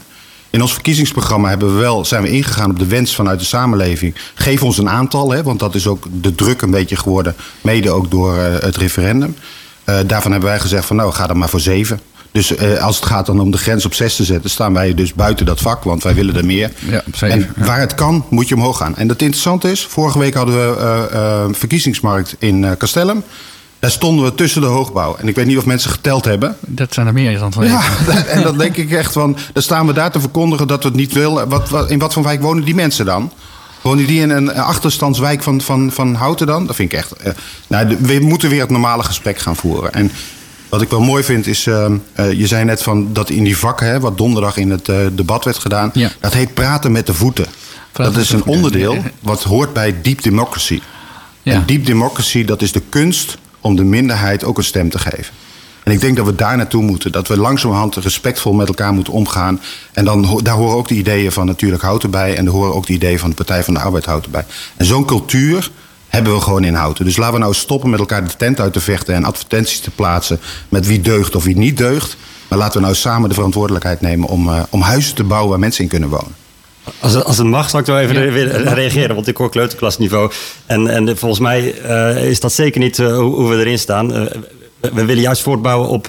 [0.50, 4.14] In ons verkiezingsprogramma hebben we wel, zijn we ingegaan op de wens vanuit de samenleving.
[4.34, 7.34] Geef ons een aantal, hè, want dat is ook de druk een beetje geworden.
[7.60, 9.36] Mede ook door uh, het referendum.
[9.84, 12.00] Uh, daarvan hebben wij gezegd van nou ga dan maar voor zeven.
[12.30, 14.94] Dus uh, als het gaat dan om de grens op zes te zetten, staan wij
[14.94, 16.70] dus buiten dat vak, want wij willen er meer.
[16.88, 18.96] Ja, zeven, en waar het kan, moet je omhoog gaan.
[18.96, 23.22] En dat interessante is, vorige week hadden we verkiezingsmarkt in Castellum.
[23.78, 25.16] Daar stonden we tussen de hoogbouw.
[25.16, 26.56] En ik weet niet of mensen geteld hebben.
[26.60, 27.68] Dat zijn er meer dan twee.
[27.68, 27.82] Ja,
[28.26, 29.36] en dan denk ik echt van...
[29.52, 31.48] dan staan we daar te verkondigen dat we het niet willen.
[31.48, 33.32] Wat, wat, in wat voor wijk wonen die mensen dan?
[33.80, 36.66] Wonen die in een achterstandswijk van, van, van Houten dan?
[36.66, 37.12] Dat vind ik echt...
[37.26, 37.32] Uh,
[37.66, 39.92] nou, we moeten weer het normale gesprek gaan voeren.
[39.92, 40.10] En
[40.68, 41.66] wat ik wel mooi vind is...
[41.66, 41.86] Uh,
[42.16, 43.86] uh, je zei net van dat in die vakken...
[43.86, 45.90] Hè, wat donderdag in het debat werd gedaan...
[45.94, 46.10] Ja.
[46.20, 47.46] dat heet praten met de voeten.
[47.92, 50.80] Praten dat is een onderdeel wat hoort bij deep democracy.
[51.42, 51.52] Ja.
[51.52, 55.34] En deep democracy, dat is de kunst om de minderheid ook een stem te geven.
[55.82, 57.12] En ik denk dat we daar naartoe moeten.
[57.12, 59.60] Dat we langzamerhand respectvol met elkaar moeten omgaan.
[59.92, 62.36] En dan, daar horen ook de ideeën van Natuurlijk Houten bij.
[62.36, 64.44] En daar horen ook de ideeën van de Partij van de Arbeid Houten bij.
[64.76, 65.70] En zo'n cultuur
[66.08, 67.04] hebben we gewoon in Houten.
[67.04, 69.14] Dus laten we nou stoppen met elkaar de tent uit te vechten...
[69.14, 72.16] en advertenties te plaatsen met wie deugt of wie niet deugt.
[72.48, 74.28] Maar laten we nou samen de verantwoordelijkheid nemen...
[74.28, 76.45] om, uh, om huizen te bouwen waar mensen in kunnen wonen.
[77.00, 79.14] Als, het- als het mag, zal ik wel even Ja, reageren.
[79.14, 80.30] Want ik hoor kleuterklasniveau.
[80.66, 84.14] En, en volgens mij eh, is dat zeker niet eh, hoe, hoe we erin staan.
[84.14, 84.22] Eh,
[84.80, 86.08] we, we willen juist voortbouwen op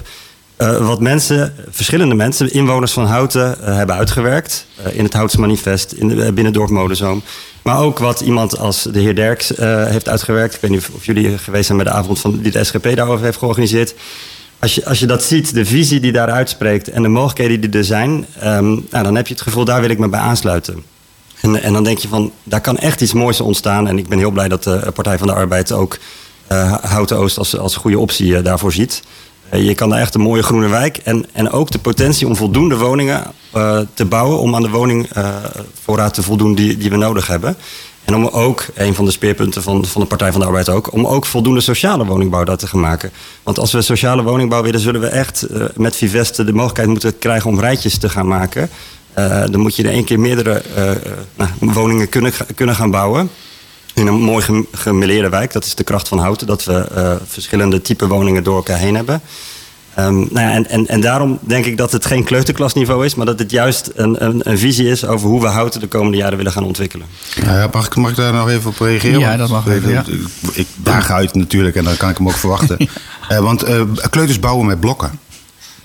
[0.80, 4.66] wat mensen, verschillende mensen, inwoners van Houten, hebben uitgewerkt.
[4.92, 7.22] In het Houtse Manifest, in de, binnen Dorp Molenzoom.
[7.62, 9.48] Maar ook wat iemand als de heer Derks
[9.88, 10.54] heeft uitgewerkt.
[10.54, 12.96] Ik weet niet of, of jullie geweest zijn bij de avond van, die de SGP
[12.96, 13.94] daarover heeft georganiseerd.
[14.60, 17.80] Als je, als je dat ziet, de visie die daar uitspreekt en de mogelijkheden die
[17.80, 20.84] er zijn, ehm, nou, dan heb je het gevoel, daar wil ik me bij aansluiten.
[21.40, 23.88] En, en dan denk je van, daar kan echt iets moois ontstaan.
[23.88, 25.98] En ik ben heel blij dat de Partij van de Arbeid ook
[26.46, 29.02] eh, Houten Oost als, als goede optie eh, daarvoor ziet.
[29.48, 32.36] Eh, je kan daar echt een mooie groene wijk en, en ook de potentie om
[32.36, 37.26] voldoende woningen eh, te bouwen om aan de woningvoorraad te voldoen die, die we nodig
[37.26, 37.56] hebben.
[38.08, 40.92] En om ook, een van de speerpunten van, van de Partij van de Arbeid ook,
[40.92, 43.10] om ook voldoende sociale woningbouw daar te gaan maken.
[43.42, 47.18] Want als we sociale woningbouw willen, zullen we echt eh, met Viveste de mogelijkheid moeten
[47.18, 48.70] krijgen om rijtjes te gaan maken.
[49.12, 50.90] Eh, dan moet je in één keer meerdere eh,
[51.34, 53.30] nou, woningen kunnen, kunnen gaan bouwen.
[53.94, 55.52] In een mooi gem- gemêleerde wijk.
[55.52, 56.46] Dat is de kracht van Houten.
[56.46, 59.22] Dat we verschillende type woningen door elkaar heen hebben.
[59.98, 63.14] Ehm, nou ja, en, en, en daarom denk ik dat het geen kleuterklasniveau is.
[63.14, 66.16] Maar dat het juist een, een, een visie is over hoe we Houten de komende
[66.16, 67.06] jaren willen gaan ontwikkelen.
[67.44, 69.18] Nou ja, mag, ik, mag ik daar nog even op reageren?
[69.20, 70.04] Ja, dat mag ik- even, ja.
[70.06, 70.20] Ik,
[70.52, 72.76] ik daag uit natuurlijk en dan kan ik hem ook verwachten.
[73.28, 73.80] Eh, want eh,
[74.10, 75.10] kleuters bouwen met blokken.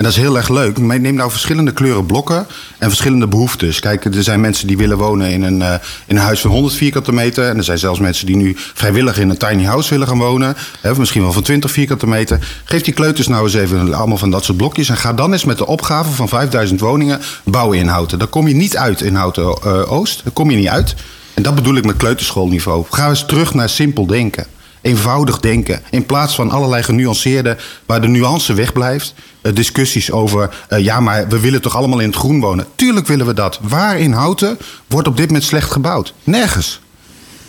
[0.03, 0.77] En dat is heel erg leuk.
[0.77, 3.79] Neem nou verschillende kleuren blokken en verschillende behoeftes.
[3.79, 5.73] Kijk, er zijn mensen die willen wonen in een, eh,
[6.05, 7.47] in een huis van 100 vierkante meter.
[7.47, 10.55] En er zijn zelfs mensen die nu vrijwillig in een tiny house willen gaan wonen.
[10.81, 12.47] Hè, of misschien wel van 20 vierkante meter.
[12.63, 14.89] Geef die kleuters nou eens even allemaal van dat soort blokjes.
[14.89, 18.19] En ga dan eens met de opgave van 5000 woningen bouwen in Houten.
[18.19, 20.23] Dan kom je niet uit in Houten eh, Oost.
[20.23, 20.95] Daar kom je niet uit.
[21.33, 22.85] En dat bedoel ik met kleuterschoolniveau.
[22.89, 24.45] Ga eens terug naar simpel denken.
[24.83, 25.81] Eenvoudig denken.
[25.89, 29.13] In plaats van allerlei genuanceerde, waar de nuance wegblijft.
[29.41, 32.65] eh, discussies over, eh, ja, maar we willen toch allemaal in het groen wonen.
[32.75, 33.59] Tuurlijk willen we dat.
[33.61, 36.13] Waar in Houten wordt op dit moment slecht gebouwd?
[36.23, 36.81] Nergens.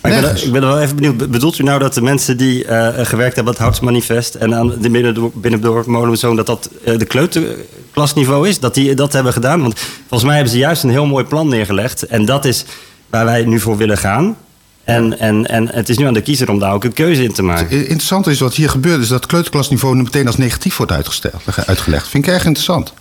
[0.04, 1.30] Ik, ben, ik ben wel even benieuwd.
[1.30, 4.34] Bedoelt u nou dat de mensen die eh, gewerkt hebben aan het Houtse Manifest...
[4.34, 6.36] en aan de binnen, binnendorp Molenzoon...
[6.36, 8.60] dat dat eh, de kleuterklasniveau is?
[8.60, 9.60] Dat die dat hebben gedaan?
[9.60, 12.06] Want volgens mij hebben ze juist een heel mooi plan neergelegd.
[12.06, 12.64] En dat is
[13.10, 14.36] waar wij nu voor willen gaan.
[14.84, 17.32] En, en, en het is nu aan de kiezer om daar ook een keuze in
[17.32, 17.78] te maken.
[17.78, 22.08] Interessant is wat hier gebeurt, is dat kleuterklasniveau meteen als negatief wordt uitgesteld, uitgelegd.
[22.08, 22.92] Vind ik erg interessant.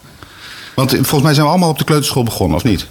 [0.76, 2.88] Want volgens mij zijn we allemaal op de kleuterschool begonnen, of niet?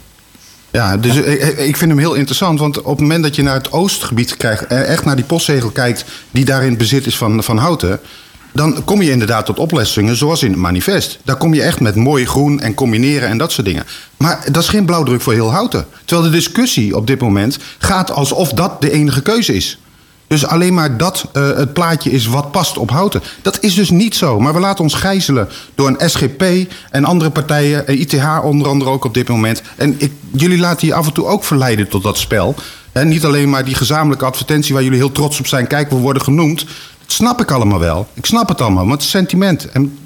[0.70, 1.16] Ja, dus
[1.56, 2.58] ik vind hem heel interessant.
[2.58, 5.70] Want op het moment dat je naar het oostgebied krijgt, eh, echt naar die postzegel
[5.70, 8.00] kijkt die daar in het bezit is van, van Houten.
[8.52, 11.18] Dan kom je inderdaad tot oplossingen zoals in het manifest.
[11.24, 13.84] Daar kom je echt met mooi groen en combineren en dat soort dingen.
[14.16, 15.86] Maar dat is geen blauwdruk voor heel Houten.
[16.04, 19.78] Terwijl de discussie op dit moment gaat alsof dat de enige keuze is.
[20.26, 23.22] Dus alleen maar dat eh, het plaatje is wat past op Houten.
[23.42, 24.40] Dat is dus niet zo.
[24.40, 26.44] Maar we laten ons gijzelen door een SGP
[26.90, 27.86] en andere partijen.
[27.86, 29.62] eh, ITH onder andere ook op dit moment.
[29.76, 32.54] En ik, jullie laten je af en toe ook verleiden tot dat spel.
[32.92, 35.66] En niet alleen maar die gezamenlijke advertentie waar jullie heel trots op zijn.
[35.66, 36.66] Kijk, we worden genoemd.
[37.12, 38.08] Snap ik allemaal wel.
[38.14, 39.70] Ik snap het allemaal, maar het sentiment.
[39.70, 39.98] En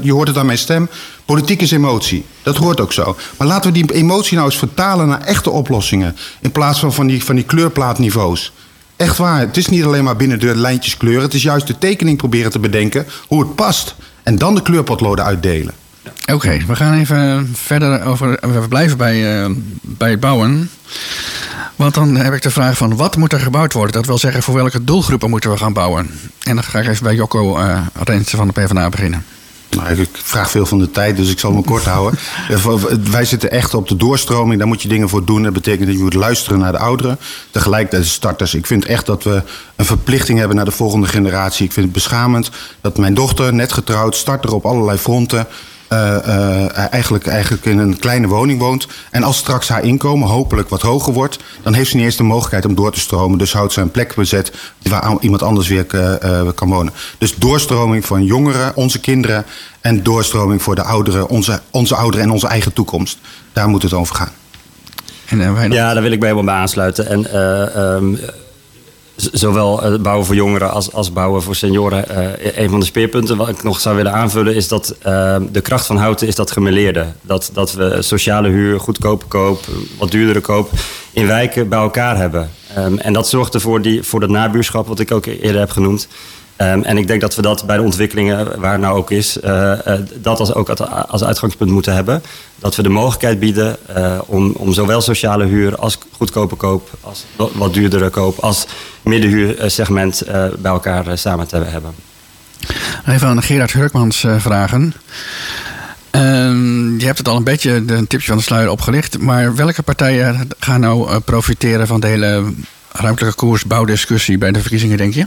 [0.00, 0.88] je hoort het aan mijn stem.
[1.24, 2.24] Politiek is emotie.
[2.42, 3.16] Dat hoort ook zo.
[3.38, 6.16] Maar laten we die emotie nou eens vertalen naar echte oplossingen.
[6.40, 8.52] In plaats van van die, van die kleurplaatniveaus.
[8.96, 9.40] Echt waar.
[9.40, 11.22] Het is niet alleen maar binnen de lijntjes kleuren.
[11.22, 13.94] Het is juist de tekening proberen te bedenken hoe het past.
[14.22, 15.74] En dan de kleurpotloden uitdelen.
[16.32, 18.38] Oké, we gaan even verder over.
[18.40, 20.70] We blijven bij, eh, bij bouwen.
[21.76, 23.92] Want dan heb ik de vraag van wat moet er gebouwd worden?
[23.92, 26.10] Dat wil zeggen, voor welke doelgroepen moeten we gaan bouwen?
[26.42, 29.24] En dan ga ik even bij Jocko uh, Rensen van de PvdA beginnen.
[29.70, 32.18] Nou, ik vraag veel van de tijd, dus ik zal me kort houden.
[33.10, 34.58] Wij zitten echt op de doorstroming.
[34.58, 35.42] Daar moet je dingen voor doen.
[35.42, 37.18] Dat betekent dat je moet luisteren naar de ouderen.
[37.50, 38.54] Tegelijkertijd de starters.
[38.54, 39.42] Ik vind echt dat we
[39.76, 41.64] een verplichting hebben naar de volgende generatie.
[41.64, 45.46] Ik vind het beschamend dat mijn dochter, net getrouwd, starter op allerlei fronten.
[45.92, 48.86] Uh, uh, eigenlijk, eigenlijk in een kleine woning woont.
[49.10, 52.22] En als straks haar inkomen hopelijk wat hoger wordt, dan heeft ze niet eens de
[52.22, 53.38] mogelijkheid om door te stromen.
[53.38, 56.92] Dus houdt ze een plek bezet waar iemand anders weer uh, kan wonen.
[57.18, 59.44] Dus doorstroming van jongeren, onze kinderen.
[59.80, 63.18] En doorstroming voor de ouderen, onze, onze ouderen en onze eigen toekomst.
[63.52, 64.32] Daar moet het over gaan.
[65.26, 67.06] En, ja, daar wil ik bij helemaal bij aansluiten.
[67.06, 67.40] En
[67.82, 68.18] um,
[69.16, 72.04] zowel bouwen voor jongeren als, als bouwen voor senioren.
[72.10, 75.60] Uh, een van de speerpunten wat ik nog zou willen aanvullen is dat uh, de
[75.60, 77.06] kracht van houten is dat gemeleerde.
[77.22, 79.64] Dat, dat we sociale huur, goedkope koop,
[79.98, 80.70] wat duurdere koop
[81.12, 82.50] in wijken bij elkaar hebben.
[82.78, 86.08] Um, en dat zorgt ervoor die, voor dat nabuurschap wat ik ook eerder heb genoemd.
[86.58, 89.36] Um, en ik denk dat we dat bij de ontwikkelingen, waar het nou ook is,
[89.44, 90.68] uh, uh, dat als, ook
[91.08, 92.22] als uitgangspunt moeten hebben.
[92.58, 97.24] Dat we de mogelijkheid bieden uh, om, om zowel sociale huur als goedkope koop, als
[97.52, 98.66] wat duurdere koop, als
[99.02, 100.22] middenhuursegment
[100.58, 101.94] bij elkaar samen te hebben.
[103.06, 104.94] Even aan Gerard Hurkmans vragen.
[106.98, 109.18] je hebt het al een beetje een tipje van de sluier opgelicht.
[109.18, 112.44] Maar welke partijen gaan nou profiteren van de hele
[112.92, 115.26] ruimtelijke koersbouwdiscussie bij de verkiezingen, denk je?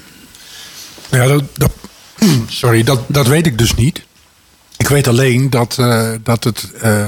[1.11, 1.71] Ja, dat, dat,
[2.47, 4.07] sorry, dat, dat weet ik dus niet.
[4.77, 7.05] Ik weet alleen dat, uh, dat het uh,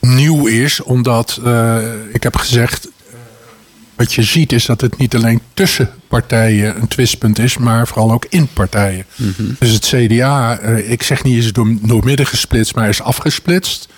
[0.00, 1.78] nieuw is, omdat uh,
[2.12, 2.88] ik heb gezegd.
[3.94, 8.12] Wat je ziet is dat het niet alleen tussen partijen een twistpunt is, maar vooral
[8.12, 9.06] ook in partijen.
[9.16, 9.56] Mm -hmm.
[9.58, 13.88] Dus het CDA, ik zeg niet is door, door midden gesplitst, maar is afgesplitst.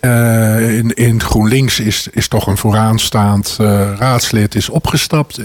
[0.00, 3.56] in, in GroenLinks is, is toch een vooraanstaand
[3.98, 5.40] raadslid is opgestapt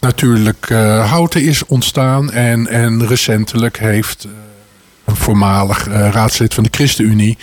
[0.00, 2.32] natuurlijk uh, Houten is ontstaan.
[2.32, 4.32] En, en recentelijk heeft uh,
[5.04, 7.38] een voormalig uh, raadslid van de ChristenUnie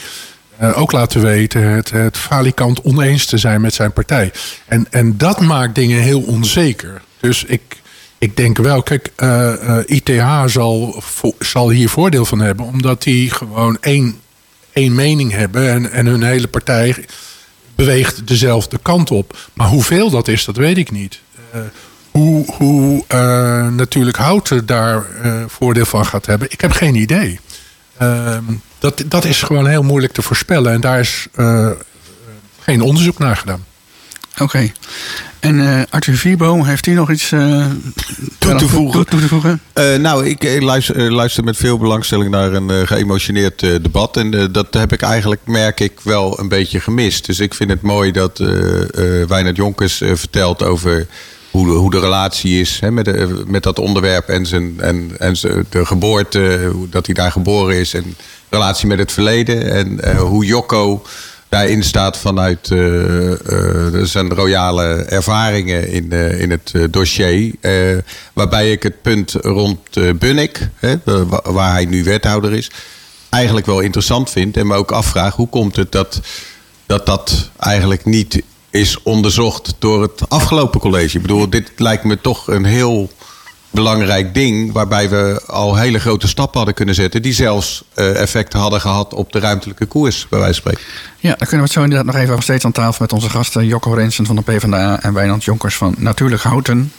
[0.73, 4.31] ook laten weten het, het falikant oneens te zijn met zijn partij.
[4.65, 7.01] En, en dat maakt dingen heel onzeker.
[7.19, 7.61] Dus ik,
[8.17, 9.11] ik denk wel, kijk,
[9.85, 11.03] ITH zal,
[11.39, 14.19] zal hier voordeel van hebben, omdat die gewoon één,
[14.71, 17.05] één mening hebben en, en hun hele partij
[17.75, 19.37] beweegt dezelfde kant op.
[19.53, 21.21] Maar hoeveel dat is, dat weet ik niet
[22.17, 27.39] hoe, hoe uh, natuurlijk Houten daar uh, voordeel van gaat hebben, ik heb geen idee.
[28.01, 28.37] Uh,
[28.79, 31.69] dat, dat is gewoon heel moeilijk te voorspellen en daar is uh,
[32.59, 33.65] geen onderzoek naar gedaan.
[34.33, 34.43] Oké.
[34.43, 34.73] Okay.
[35.39, 37.29] En Arthur Vierboom, heeft hij nog iets
[38.37, 39.05] toe te voegen?
[39.05, 39.61] Toe te voegen?
[40.01, 44.17] nou, ik luister, luister, met veel belangstelling naar een geëmotioneerd debat.
[44.17, 47.25] En dat heb ik eigenlijk, merk ik, wel een beetje gemist.
[47.25, 48.37] Dus ik vind het mooi dat
[49.27, 51.07] Wijnand Jonkers vertelt over
[51.57, 55.33] hoe, hoe de relatie is hè, met, de, met dat onderwerp en, zijn, en, en
[55.69, 58.15] de geboorte, dat hij daar geboren is en
[58.49, 59.71] relatie met het verleden.
[59.71, 61.01] En uh, hoe Jocko
[61.49, 67.53] daarin staat vanuit uh, uh, zijn royale ervaringen in, in het dossier.
[68.33, 69.79] waarbij ik het punt rond
[70.19, 70.95] Bunnik, hè,
[71.43, 72.71] waar hij nu wethouder is,
[73.29, 74.57] eigenlijk wel interessant vind.
[74.57, 76.21] En me ook afvraag hoe komt het dat
[76.87, 78.41] dat, dat eigenlijk niet
[78.79, 81.15] is onderzocht door het afgelopen college.
[81.15, 83.11] Ik bedoel, dit lijkt me toch een heel
[83.69, 84.71] belangrijk ding.
[84.71, 87.21] waarbij we al hele grote stappen hadden kunnen zetten.
[87.21, 90.91] die zelfs uh, effecten hadden gehad op de ruimtelijke koers, bij wijze van spreken.
[91.19, 93.29] Ja, dan kunnen we het zo inderdaad nog even over steeds aan tafel met onze
[93.29, 96.91] gasten Jocko Rensen van de PvdA en Wijnand Jonkers van Natuurlijk Houten.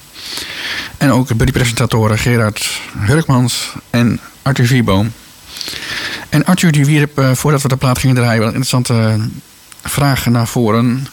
[0.97, 5.12] En ook die presentatoren Gerard Hurkmans en Arthur Vierboom.
[6.29, 9.19] En Arthur die wierp, uh, voordat we de plaat gingen draaien, wel een interessante
[9.88, 11.07] vragen naar voren.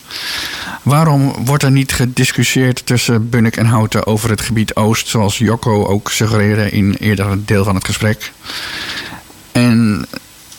[0.84, 5.86] Waarom wordt er niet gediscussieerd tussen Bunnik en Houten over het gebied Oost, zoals Jocko
[5.86, 8.32] ook suggereerde in eerder deel van het gesprek?
[9.52, 10.06] En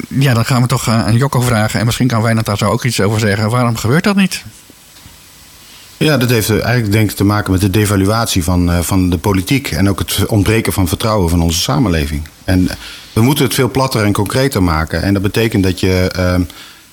[0.08, 2.84] ja, dan gaan we toch aan Jocko vragen, en misschien kan Wijnand daar zo ook
[2.84, 3.50] iets over zeggen.
[3.50, 4.44] Waarom gebeurt dat niet?
[5.96, 9.70] Ja, dat heeft eigenlijk denk ik te maken met de devaluatie van, van de politiek
[9.70, 12.28] en ook het ontbreken van vertrouwen van onze samenleving.
[12.44, 12.68] En
[13.12, 15.02] we moeten het veel platter en concreter maken.
[15.02, 16.12] En dat betekent dat je.
[16.18, 16.34] Uh,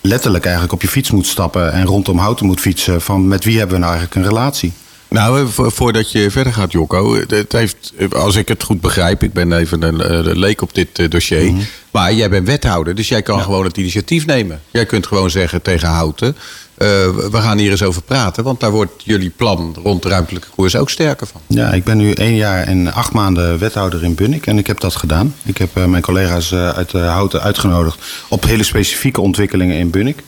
[0.03, 3.57] letterlijk eigenlijk op je fiets moet stappen en rondom houten moet fietsen van met wie
[3.57, 4.73] hebben we nou eigenlijk een relatie?
[5.07, 7.15] Nou, eh, vo- voordat je verder gaat, Jocko.
[7.15, 10.73] eh, Het heeft, eh, als ik het goed begrijp, ik ben even een leek op
[10.75, 11.43] dit dossier.
[11.51, 11.61] Mhm.
[11.91, 14.61] Maar jij bent wethouder, dus jij kan gewoon het initiatief nemen.
[14.71, 16.35] Jij kunt gewoon zeggen tegen Houten.
[16.83, 16.89] Eh,
[17.31, 20.75] we gaan hier eens over praten, want daar wordt jullie plan rond de ruimtelijke koers
[20.75, 21.41] ook sterker van.
[21.47, 24.79] Ja, ik ben nu één jaar en acht maanden wethouder in Bunnik en ik heb
[24.79, 25.35] dat gedaan.
[25.43, 30.23] Ik heb eh, mijn collega's eh, uit Houten uitgenodigd op hele specifieke ontwikkelingen in Bunnik.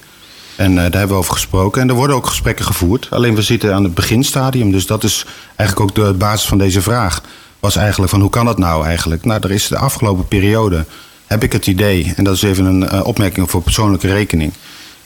[0.55, 1.81] En daar hebben we over gesproken.
[1.81, 3.07] En er worden ook gesprekken gevoerd.
[3.09, 4.71] Alleen we zitten aan het beginstadium.
[4.71, 7.21] Dus dat is eigenlijk ook de basis van deze vraag.
[7.59, 9.25] Was eigenlijk van hoe kan dat nou eigenlijk?
[9.25, 10.85] Nou, er is de afgelopen periode,
[11.25, 12.13] heb ik het idee...
[12.15, 14.53] en dat is even een opmerking voor persoonlijke rekening...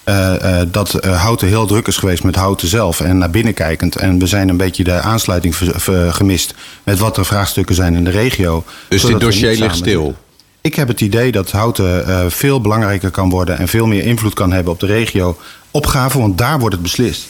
[0.10, 3.54] Uh, uh, dat uh, Houten heel druk is geweest met Houten zelf en naar binnen
[3.54, 3.95] kijkend.
[3.95, 5.56] En we zijn een beetje de aansluiting
[6.10, 8.63] gemist met wat er vraagstukken zijn in de regio.
[8.88, 10.15] Dus dit dossier ligt stil?
[10.62, 14.52] Ik heb het idee dat Houten veel belangrijker kan worden en veel meer invloed kan
[14.52, 15.38] hebben op de regio.
[15.72, 17.28] Opgaven, want daar wordt het beslist.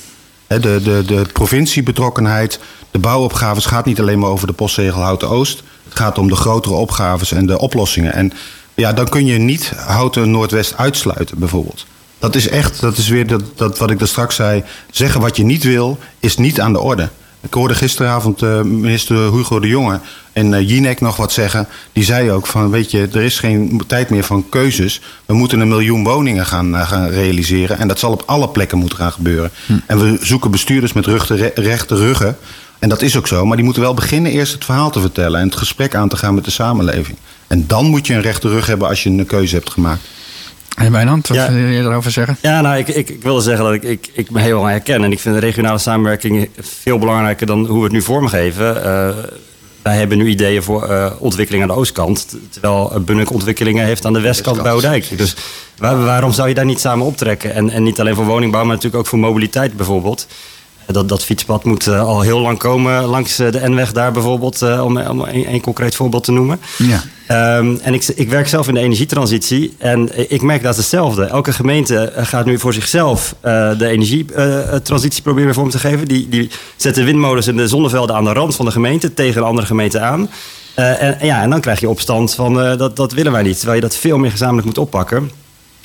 [0.47, 2.59] De, de, de provinciebetrokkenheid,
[2.91, 5.63] de bouwopgaves gaat niet alleen maar over de postzegel Houten Oost.
[5.83, 8.13] Het gaat om de grotere opgaves en de oplossingen.
[8.13, 8.33] En
[8.73, 11.85] ja, dan kun je niet Houten Noordwest uitsluiten, bijvoorbeeld.
[12.19, 14.63] Dat is echt, dat is weer dat, dat wat ik daar straks zei.
[14.91, 17.09] Zeggen wat je niet wil, is niet aan de orde.
[17.41, 19.99] Ik hoorde gisteravond uh, minister Hugo de Jonge
[20.33, 21.67] en uh, Jinek nog wat zeggen.
[21.93, 25.01] Die zei ook van, weet je, er is geen tijd meer van keuzes.
[25.25, 27.77] We moeten een miljoen woningen gaan, uh, gaan realiseren.
[27.77, 29.51] En dat zal op alle plekken moeten gaan gebeuren.
[29.65, 29.73] Hm.
[29.85, 32.37] En we zoeken bestuurders met rechte, rechte ruggen.
[32.79, 33.45] En dat is ook zo.
[33.45, 35.39] Maar die moeten wel beginnen eerst het verhaal te vertellen.
[35.39, 37.17] En het gesprek aan te gaan met de samenleving.
[37.47, 40.01] En dan moet je een rechte rug hebben als je een keuze hebt gemaakt.
[40.75, 41.51] En Wijnand, wat ja.
[41.51, 42.37] wil je erover zeggen?
[42.41, 45.03] Ja, nou, ik, ik, ik wilde zeggen dat ik, ik, ik me helemaal herken.
[45.03, 48.75] En ik vind de regionale samenwerking veel belangrijker dan hoe we het nu vormgeven.
[48.75, 49.09] Uh,
[49.81, 52.35] wij hebben nu ideeën voor uh, ontwikkeling aan de oostkant.
[52.49, 55.17] Terwijl Bunnik ontwikkelingen heeft aan de westkant bij Oudijk.
[55.17, 55.35] Dus
[55.77, 57.53] waar, waarom zou je daar niet samen optrekken?
[57.53, 60.27] En, en niet alleen voor woningbouw, maar natuurlijk ook voor mobiliteit bijvoorbeeld.
[60.91, 64.85] Dat, dat fietspad moet uh, al heel lang komen langs de N-weg daar bijvoorbeeld, uh,
[64.85, 66.59] om, om een, een, concreet voorbeeld te noemen.
[66.77, 67.57] Ja.
[67.57, 71.23] Um, en ik, ik, werk zelf in de energietransitie en ik merk dat hetzelfde.
[71.25, 76.07] Elke gemeente gaat nu voor zichzelf uh, de energietransitie proberen vorm te geven.
[76.07, 79.47] Die, die zetten windmolens en de zonnevelden aan de rand van de gemeente tegen een
[79.47, 80.29] andere gemeente aan.
[80.75, 83.57] en, ja, en dan krijg je opstand van dat, dat willen wij niet.
[83.57, 85.31] Terwijl je dat veel meer gezamenlijk moet oppakken.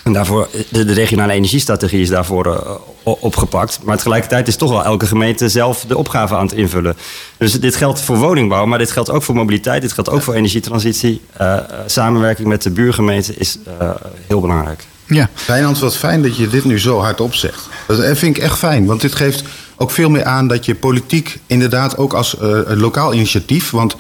[0.04, 3.78] En daarvoor, de, de regionale energiestrategie is daarvoor uh, opgepakt.
[3.82, 6.96] Maar tegelijkertijd is toch wel elke gemeente zelf de opgave aan het invullen.
[7.36, 9.82] Dus dit geldt voor woningbouw, maar dit geldt ook voor mobiliteit.
[9.82, 11.20] Dit geldt ook voor energietransitie.
[11.40, 13.90] Uh, samenwerking met de buurgemeenten is uh,
[14.26, 14.84] heel belangrijk.
[15.06, 15.28] Ja.
[15.46, 17.68] Wijnand, wat fijn dat je dit nu zo hard opzegt.
[17.86, 19.44] Dat vind ik echt fijn, want dit geeft
[19.76, 22.36] ook veel meer aan dat je politiek inderdaad ook als
[22.66, 23.70] lokaal initiatief...
[23.70, 23.96] want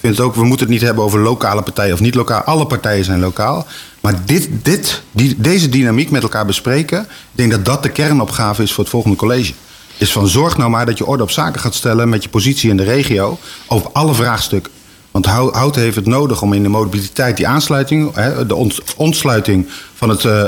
[0.00, 2.40] vind het ook, we moeten het niet hebben over lokale partijen of niet lokaal.
[2.40, 3.66] Alle partijen zijn lokaal.
[4.00, 8.62] Maar dit, dit, die, deze dynamiek met elkaar bespreken, ik denk dat dat de kernopgave
[8.62, 9.52] is voor het volgende college.
[9.96, 12.70] Is van zorg nou maar dat je orde op zaken gaat stellen met je positie
[12.70, 14.72] in de regio over alle vraagstukken.
[15.10, 18.12] Want Houten heeft het nodig om in de mobiliteit die aansluiting,
[18.46, 20.44] de ontsluiting van het, uh, uh,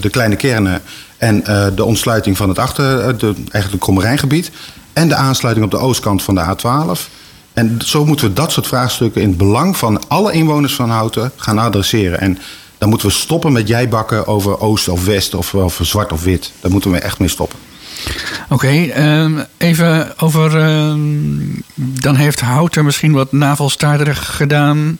[0.00, 0.82] de kleine kernen
[1.16, 1.42] en
[1.74, 3.00] de ontsluiting van het achter,
[3.50, 4.50] eigenlijk het
[4.92, 7.17] en de aansluiting op de oostkant van de A12.
[7.58, 11.32] En zo moeten we dat soort vraagstukken in het belang van alle inwoners van Houten
[11.36, 12.20] gaan adresseren.
[12.20, 12.38] En
[12.78, 16.52] dan moeten we stoppen met jijbakken over oost of west of, of zwart of wit.
[16.60, 17.58] Daar moeten we echt mee stoppen.
[18.48, 20.54] Oké, um, even over.
[20.56, 24.98] Um, dan heeft Houten misschien wat navelstaarderig gedaan.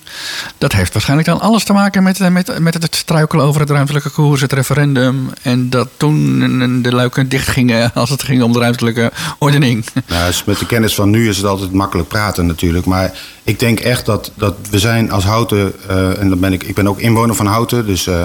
[0.58, 4.11] Dat heeft waarschijnlijk dan alles te maken met, met, met het struikelen over het ruimtelijke
[4.11, 5.30] koers, het referendum.
[5.42, 9.84] En dat toen de luiken dicht gingen als het ging om de ruimtelijke ordening.
[10.08, 12.87] Nou, met de kennis van nu is het altijd makkelijk praten natuurlijk.
[12.87, 15.72] Maar ik denk echt dat, dat we zijn als Houten.
[15.90, 17.87] Uh, en dan ben ik, ik ben ook inwoner van Houten.
[17.87, 18.06] Dus.
[18.06, 18.24] Uh,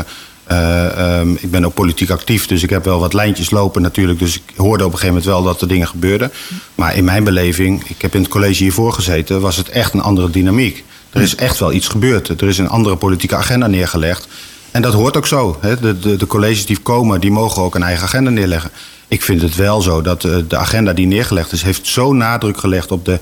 [0.51, 4.19] uh, um, ik ben ook politiek actief, dus ik heb wel wat lijntjes lopen natuurlijk.
[4.19, 6.31] Dus ik hoorde op een gegeven moment wel dat er dingen gebeurden.
[6.75, 10.01] Maar in mijn beleving, ik heb in het college hiervoor gezeten, was het echt een
[10.01, 10.83] andere dynamiek.
[11.09, 12.41] Er is echt wel iets gebeurd.
[12.41, 14.27] Er is een andere politieke agenda neergelegd.
[14.71, 15.57] En dat hoort ook zo.
[15.61, 15.79] Hè?
[15.79, 18.71] De, de, de, colleges die komen, die mogen ook een eigen agenda neerleggen.
[19.07, 22.57] Ik vind het wel zo dat uh, de agenda die neergelegd is, heeft zo nadruk
[22.57, 23.19] gelegd op de,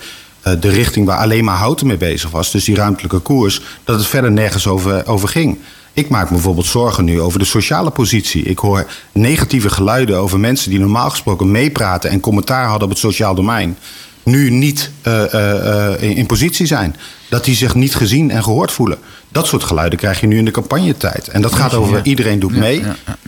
[0.47, 2.51] uh, de richting waar alleen maar Houten mee bezig was.
[2.51, 5.59] Dus die ruimtelijke koers, dat het verder nergens over, over ging.
[5.93, 8.43] Ik maak me bijvoorbeeld zorgen nu over de sociale positie.
[8.43, 12.99] Ik hoor negatieve geluiden over mensen die normaal gesproken meepraten en commentaar hadden op het
[12.99, 13.77] sociaal domein.
[14.23, 16.95] Nu niet uh, uh, in, in, positie zijn.
[17.31, 18.97] Dat die zich niet gezien en gehoord voelen.
[19.29, 21.27] Dat soort geluiden krijg je nu in de campagnetijd.
[21.27, 22.83] En dat gaat over iedereen doet mee.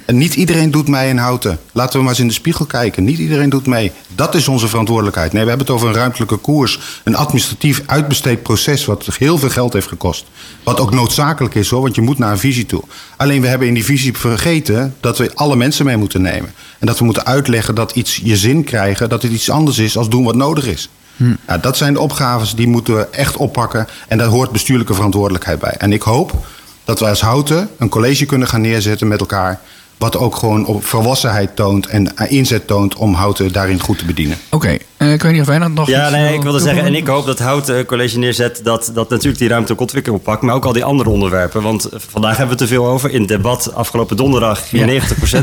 [0.06, 1.60] En niet iedereen doet mee in houten.
[1.72, 3.04] Laten we maar eens in de spiegel kijken.
[3.04, 3.92] Niet iedereen doet mee.
[4.16, 5.34] Dat is onze verantwoordelijkheid.
[5.34, 6.80] Nee, we hebben het over een ruimtelijke koers.
[7.04, 10.26] Een administratief uitbesteed proces wat heel veel geld heeft gekost.
[10.63, 12.84] Wat ook noodzakelijk is hoor, want je moet naar een visie toe.
[13.18, 16.54] Alleen we hebben in die visie vergeten dat we alle mensen mee moeten nemen.
[16.80, 19.97] En dat we moeten uitleggen dat iets je zin krijgen, dat het iets anders is
[19.97, 20.89] als doen wat nodig is.
[21.18, 21.36] Hm.
[21.61, 23.88] Dat zijn de opgaves die moeten we echt oppakken.
[24.07, 25.76] En daar hoort bestuurlijke verantwoordelijkheid bij.
[25.78, 26.45] En ik hoop
[26.84, 29.59] dat wij als Houten een college kunnen gaan neerzetten met elkaar.
[30.04, 34.38] Wat ook gewoon op volwassenheid toont en inzet toont om Houten daarin goed te bedienen.
[34.49, 35.88] Oké, uh, ik weet niet of wij dat nog.
[35.88, 39.10] Ja, nee, ik wilde zeggen, en ik hoop dat Houten een college neerzet dat, dat
[39.10, 41.62] natuurlijk die ruimte ontwikkeling oppakt, maar ook al die andere onderwerpen.
[41.62, 43.12] Want vandaag hebben we te veel over.
[43.12, 44.70] In het debat afgelopen donderdag 94%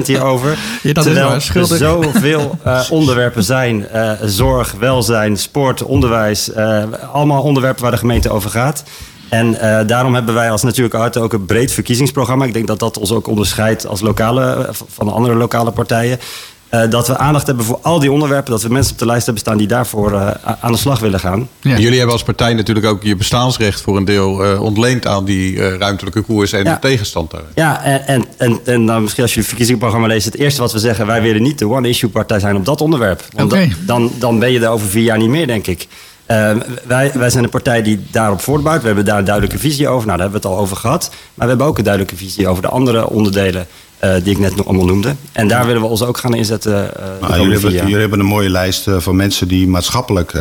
[0.05, 0.51] hierover.
[0.83, 6.55] ja, dat Terwijl is er zoveel uh, onderwerpen zijn: uh, zorg, welzijn, sport, onderwijs.
[7.13, 8.83] allemaal onderwerpen waar de gemeente over gaat.
[9.31, 12.45] En uh, daarom hebben wij als Natuurlijke Harten ook een breed verkiezingsprogramma.
[12.45, 16.19] Ik denk dat dat ons ook onderscheidt als lokale, eh, van de andere lokale partijen.
[16.75, 18.51] Uh, dat we aandacht hebben voor al die onderwerpen.
[18.51, 21.21] Dat we mensen op de lijst hebben staan die daarvoor uh, aan de slag willen
[21.21, 21.49] gaan.
[21.61, 21.79] Ja.
[21.79, 25.77] Jullie hebben als partij natuurlijk ook je bestaansrecht voor een deel uh, ontleend aan die
[25.77, 26.75] ruimtelijke koers en ja.
[26.75, 27.43] de tegenstand daar.
[27.55, 30.73] Ja, en, en, en, en dan misschien als je het verkiezingsprogramma leest, het eerste wat
[30.73, 33.25] we zeggen, wij willen niet de one-issue-partij zijn op dat onderwerp.
[33.33, 33.73] Want okay.
[33.87, 35.89] dan, dan ben je er over vier jaar niet meer, denk ik.
[36.31, 36.57] Uh,
[36.87, 38.81] wij, wij zijn een partij die daarop voortbouwt.
[38.81, 40.07] We hebben daar een duidelijke visie over.
[40.07, 41.09] Nou, daar hebben we het al over gehad.
[41.11, 43.67] Maar we hebben ook een duidelijke visie over de andere onderdelen
[44.05, 45.15] uh, die ik net nog allemaal noemde.
[45.33, 46.73] En daar willen we ons ook gaan inzetten.
[46.73, 50.33] Uh, nou, jullie, hebben, jullie, hebben, een mooie lijst van mensen die maatschappelijk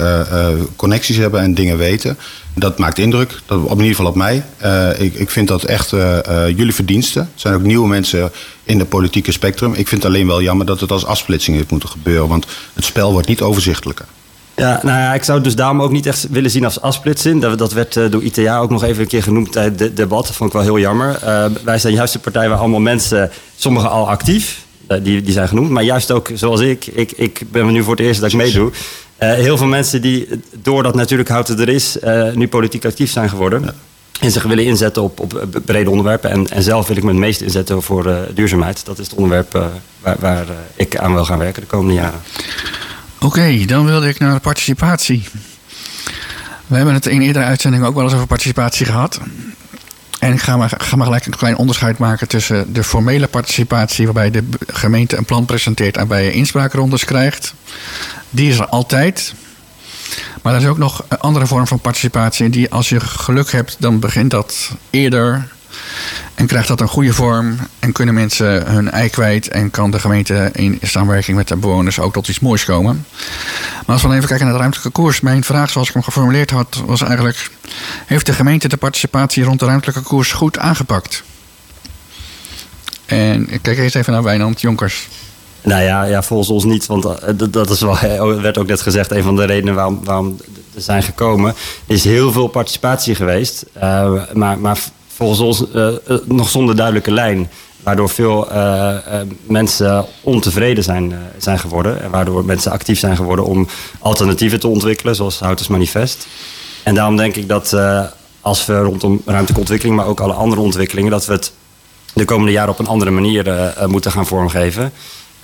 [0.75, 2.17] connecties hebben en dingen weten.
[2.55, 4.43] Dat maakt indruk, dat, op in ieder geval op mij.
[4.97, 5.89] Ik, ik, vind dat echt
[6.47, 7.21] jullie verdiensten.
[7.21, 8.31] Er zijn ook nieuwe mensen
[8.63, 9.73] in het politieke spectrum.
[9.73, 12.27] Ik vind het alleen wel jammer dat het als afsplitsing heeft moeten gebeuren.
[12.27, 14.05] Want het spel wordt niet overzichtelijker.
[14.59, 17.41] Ja, nou ja, ik zou het dus daarom ook niet echt willen zien als afsplitsing.
[17.41, 20.27] Dat, dat werd uh, door ITA ook nog even een keer genoemd tijdens het debat.
[20.27, 21.19] Dat vond ik wel heel jammer.
[21.23, 25.33] Uh, wij zijn juist de partij waar allemaal mensen, sommigen al actief, uh, die, die
[25.33, 25.69] zijn genoemd.
[25.69, 28.71] Maar juist ook zoals ik, ik, ik ben nu voor het eerst dat ik meedoe.
[29.17, 30.27] heel veel mensen die,
[30.61, 31.97] doordat natuurlijk Houten er is,
[32.33, 33.61] nu politiek actief zijn geworden.
[33.61, 33.73] Ja.
[34.19, 36.29] En zich willen inzetten op, op brede onderwerpen.
[36.29, 38.85] En, en zelf wil ik me het meest inzetten voor duurzaamheid.
[38.85, 39.51] Dat is het onderwerp
[40.01, 40.45] waar, waar
[40.75, 42.19] ik aan wil gaan werken de komende jaren.
[43.21, 45.27] Oké, dan wilde ik naar de participatie.
[46.67, 49.19] We hebben het in eerdere uitzending ook wel eens over participatie gehad.
[50.19, 54.05] En ik ga maar, ga maar gelijk een klein onderscheid maken tussen de formele participatie,
[54.05, 57.53] waarbij de gemeente een plan presenteert en waarbij je inspraakrondes krijgt.
[58.29, 59.33] Die is er altijd.
[60.41, 62.49] Maar er is ook nog een andere vorm van participatie.
[62.49, 65.47] Die als je geluk hebt, dan begint dat eerder.
[66.39, 69.99] En krijgt dat een goede vorm en kunnen mensen hun ei kwijt en kan de
[69.99, 73.05] gemeente in samenwerking met de bewoners ook tot iets moois komen.
[73.85, 76.03] Maar als we dan even kijken naar de ruimtelijke koers, mijn vraag zoals ik hem
[76.03, 77.51] geformuleerd had, was eigenlijk:
[78.05, 81.23] heeft de gemeente de participatie rond de ruimtelijke koers goed aangepakt?
[83.05, 85.07] En ik kijk eerst even naar Wijnand Jonkers.
[85.61, 86.85] Nou ja, ja, volgens ons niet.
[86.85, 87.03] Want
[87.53, 87.99] dat is wel,
[88.41, 90.37] werd ook net gezegd, een van de redenen waarom, waarom
[90.75, 91.55] zijn gekomen.
[91.85, 93.65] Is heel veel participatie geweest.
[93.77, 94.77] Uh, maar, maar
[95.19, 95.87] volgens ons uh,
[96.25, 97.49] nog zonder duidelijke lijn.
[97.83, 98.95] Waardoor veel uh,
[99.43, 102.01] mensen ontevreden zijn, zijn geworden.
[102.01, 103.67] En waardoor mensen actief zijn geworden om
[103.99, 106.27] alternatieven te ontwikkelen, zoals Houters Manifest.
[106.83, 107.75] En daarom denk ik dat
[108.41, 111.53] als we rondom ruimtelijke ontwikkeling, maar ook alle andere ontwikkelingen, dat we het
[112.13, 114.91] de komende jaren op een andere manier moeten gaan vormgeven.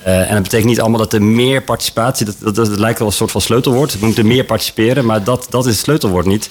[0.03, 3.13] En dat betekent niet allemaal dat er meer participatie, dat, dat, dat, lijkt wel een
[3.13, 3.99] soort van sleutelwoord.
[3.99, 6.49] We moeten meer participeren, maar dat, dat is het sleutelwoord niet.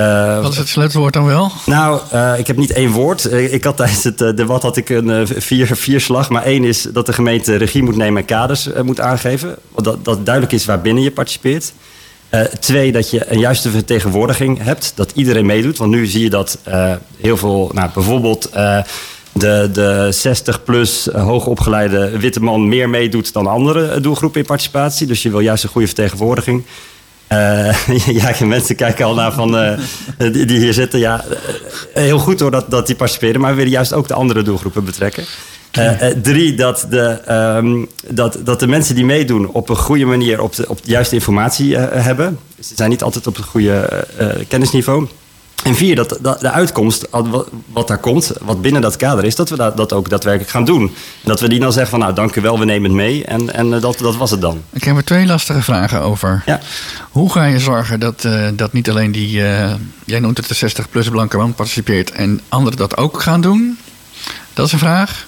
[0.00, 1.50] Uh, Wat is het sleutelwoord dan wel?
[1.66, 3.32] Nou, uh, ik heb niet één woord.
[3.32, 6.28] ik had tijdens het debat had ik een vier, vier slag.
[6.28, 9.56] Maar één is dat de gemeente regie moet nemen en kaders moet aangeven.
[9.76, 11.72] Dat, dat duidelijk is waarbinnen je participeert.
[12.60, 14.92] twee, dat je een juiste vertegenwoordiging hebt.
[14.94, 15.78] Dat iedereen meedoet.
[15.78, 16.58] Want nu zie je dat
[17.16, 18.50] heel veel, nou, bijvoorbeeld
[19.32, 25.06] de, de 60-plus hoogopgeleide witte man meer meedoet dan andere doelgroepen in participatie.
[25.06, 26.64] Dus je wil juist een goede vertegenwoordiging.
[27.32, 27.86] Uh,
[28.22, 29.78] ja, mensen kijken al naar van uh,
[30.18, 30.98] die, die, hier zitten.
[30.98, 31.36] Ja, uh,
[31.92, 34.84] heel goed hoor dat, dat die participeren, maar we willen juist ook de andere doelgroepen
[34.84, 35.24] betrekken.
[36.22, 40.54] drie, dat de, um, dat, dat de mensen die meedoen op een goede manier op
[40.54, 42.38] de, op de juiste informatie hebben.
[42.60, 44.06] Ze zijn niet altijd op het goede
[44.48, 45.08] kennisniveau.
[45.62, 47.08] En vier, dat, dat de uitkomst,
[47.72, 50.64] wat daar komt, wat binnen dat kader is, dat we dat, dat ook daadwerkelijk gaan
[50.64, 50.82] doen.
[50.82, 53.24] En dat we die dan zeggen van, nou, dank u wel, we nemen het mee.
[53.24, 54.62] En, en dat, dat was het dan.
[54.72, 56.42] Ik heb er twee lastige vragen over.
[56.46, 56.60] Ja.
[57.10, 59.72] Hoe ga je zorgen dat, uh, dat niet alleen die, uh,
[60.04, 62.10] jij noemt het de 60-plus blanke man participeert...
[62.10, 63.78] en anderen dat ook gaan doen?
[64.52, 65.26] Dat is een vraag.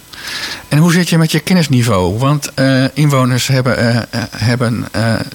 [0.68, 2.18] En hoe zit je met je kennisniveau?
[2.18, 4.86] Want uh, inwoners hebben, uh, hebben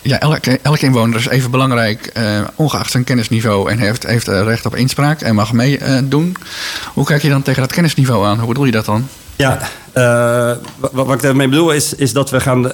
[0.02, 2.12] ja, elke, elke inwoner is even belangrijk,
[2.56, 6.36] ongeacht zijn kennisniveau, en heeft, heeft recht op inspraak en mag meedoen.
[6.94, 8.38] hoe kijk je dan tegen dat kennisniveau aan?
[8.38, 9.08] Hoe bedoel je dat dan?
[9.36, 9.60] Ja,
[10.78, 12.72] wat, wat, ik daarmee bedoel is, is dat we gaan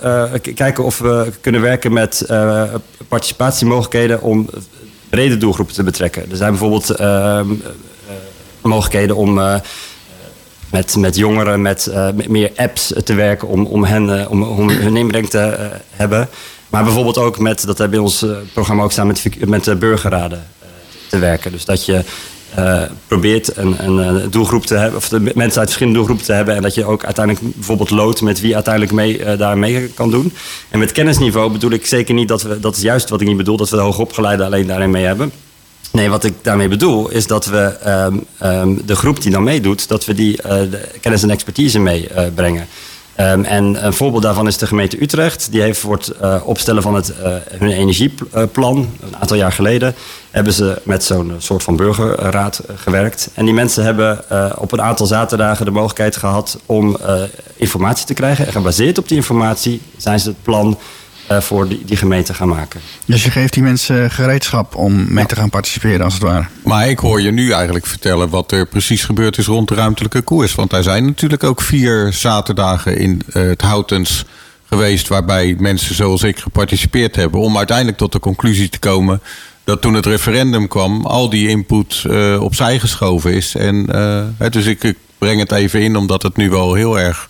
[0.55, 2.25] kijken of we kunnen werken met
[3.07, 4.49] participatiemogelijkheden om
[5.09, 6.31] brede doelgroepen te betrekken.
[6.31, 7.47] Er zijn bijvoorbeeld ehm,
[8.61, 9.39] mogelijkheden om
[10.71, 14.95] met, met jongeren, met, uh, meer apps te werken om, om, hen, uh, om, hun
[14.97, 16.29] inbreng te uh, hebben.
[16.69, 19.75] Maar bijvoorbeeld ook met, dat hebben we in ons programma ook staan met, met de
[19.75, 20.47] burgerraden
[21.09, 21.51] te werken.
[21.51, 22.03] Dus dat je
[23.07, 26.55] probeert een, een, doelgroep te hebben, of de mensen uit verschillende doelgroepen te hebben.
[26.55, 30.33] En dat je ook uiteindelijk bijvoorbeeld loodt met wie uiteindelijk mee, daar mee kan doen.
[30.69, 33.37] En met kennisniveau bedoel ik zeker niet dat we, dat is juist wat ik niet
[33.37, 35.31] bedoel, dat we de hoogopgeleide alleen daarin mee hebben.
[35.91, 39.87] Nee, wat ik daarmee bedoel is dat we um, um, de groep die dan meedoet,
[39.87, 40.53] dat we die uh,
[41.01, 42.67] kennis en expertise meebrengen.
[43.17, 45.47] Uh, um, en een voorbeeld daarvan is de gemeente Utrecht.
[45.51, 47.13] Die heeft voor het uh, opstellen van het,
[47.51, 49.95] hun energieplan, een aantal jaar geleden,
[50.31, 53.29] hebben ze met zo'n soort van burgerraad gewerkt.
[53.33, 54.23] En die mensen hebben
[54.57, 56.97] op een aantal zaterdagen de mogelijkheid gehad om
[57.55, 58.45] informatie te krijgen.
[58.45, 60.77] En gebaseerd op die informatie zijn ze het plan
[61.29, 62.79] voor die, die gemeente gaan maken.
[63.05, 66.45] Dus je geeft die mensen gereedschap om mee te gaan participeren, als het ware.
[66.63, 70.21] Maar ik hoor je nu eigenlijk vertellen wat er precies gebeurd is rond de ruimtelijke
[70.21, 70.55] koers.
[70.55, 74.25] Want er zijn natuurlijk ook vier zaterdagen in uh, het Houtens
[74.69, 77.39] geweest waarbij mensen zoals ik geparticipeerd hebben.
[77.39, 79.21] Om uiteindelijk tot de conclusie te komen
[79.63, 83.55] dat toen het referendum kwam, al die input uh, opzij geschoven is.
[83.55, 83.85] En,
[84.49, 87.29] dus ik, ik breng het even in, omdat het nu wel heel erg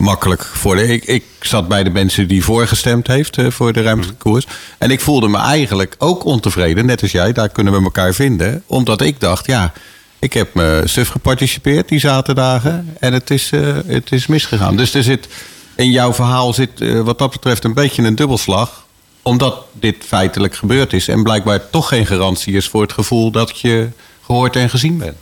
[0.00, 0.86] makkelijk voor de.
[0.86, 4.46] Ik, ik zat bij de mensen die voorgestemd heeft uh, voor de ruimtelijke koers.
[4.78, 7.32] En ik voelde me eigenlijk ook ontevreden, net als jij.
[7.32, 8.62] Daar kunnen we elkaar vinden.
[8.66, 9.72] Omdat ik dacht, ja,
[10.18, 12.96] ik heb me suf geparticipeerd die zaterdagen.
[13.00, 14.76] En het is, uh, het is misgegaan.
[14.76, 15.28] Dus er zit,
[15.76, 18.86] in jouw verhaal zit uh, wat dat betreft een beetje een dubbelslag.
[19.22, 21.08] Omdat dit feitelijk gebeurd is.
[21.08, 23.88] En blijkbaar toch geen garantie is voor het gevoel dat je
[24.24, 25.16] gehoord en gezien bent.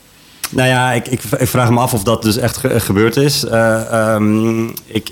[0.48, 3.44] Nou ja, ik, ik, ik, vraag me af of dat dus echt gebeurd is.
[3.44, 5.10] Uh, um, ik,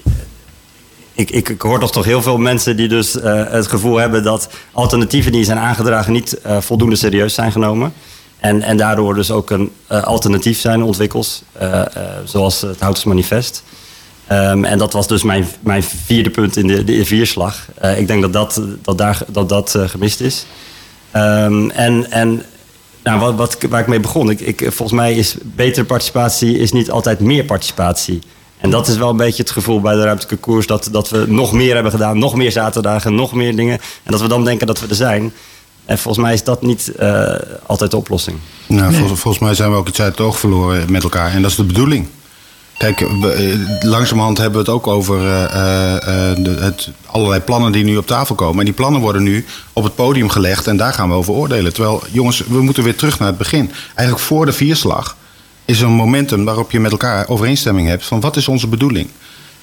[1.12, 4.48] ik, ik, hoor toch toch heel veel mensen die dus uh, het gevoel hebben dat
[4.72, 7.92] alternatieven die zijn aangedragen niet uh, voldoende serieus zijn genomen.
[8.38, 11.42] En, en daardoor dus ook een alternatief zijn ontwikkeld,
[12.24, 13.62] zoals het Houters Manifest.
[14.32, 17.68] Um, en dat was dus mijn, mijn vierde punt in de, de vierslag.
[17.96, 20.46] ik denk dat dat, dat, daar, dat, dat gemist is.
[21.14, 22.42] Um, en, en
[23.06, 24.30] nou, wat, wat, waar ik mee begon.
[24.30, 28.18] Ik, ik, volgens mij is betere participatie is niet altijd meer participatie.
[28.58, 30.66] En dat is wel een beetje het gevoel bij de ruimtelijke koers...
[30.66, 33.78] dat, dat we nog meer hebben gedaan, nog meer zaterdagen, nog meer dingen.
[34.02, 35.32] En dat we dan denken dat we er zijn.
[35.84, 37.34] En volgens mij is dat niet uh,
[37.66, 38.38] altijd de oplossing.
[38.66, 38.98] Nou, nee.
[38.98, 41.32] volgens, volgens mij zijn we ook iets uit het oog verloren met elkaar.
[41.32, 42.06] En dat is de bedoeling.
[42.78, 45.98] Kijk, we, langzamerhand hebben we het ook over uh, uh,
[46.44, 48.58] de, het, allerlei plannen die nu op tafel komen.
[48.58, 51.72] En die plannen worden nu op het podium gelegd en daar gaan we over oordelen.
[51.72, 53.70] Terwijl, jongens, we moeten weer terug naar het begin.
[53.94, 55.16] Eigenlijk voor de vierslag
[55.64, 59.08] is er een momentum waarop je met elkaar overeenstemming hebt van wat is onze bedoeling.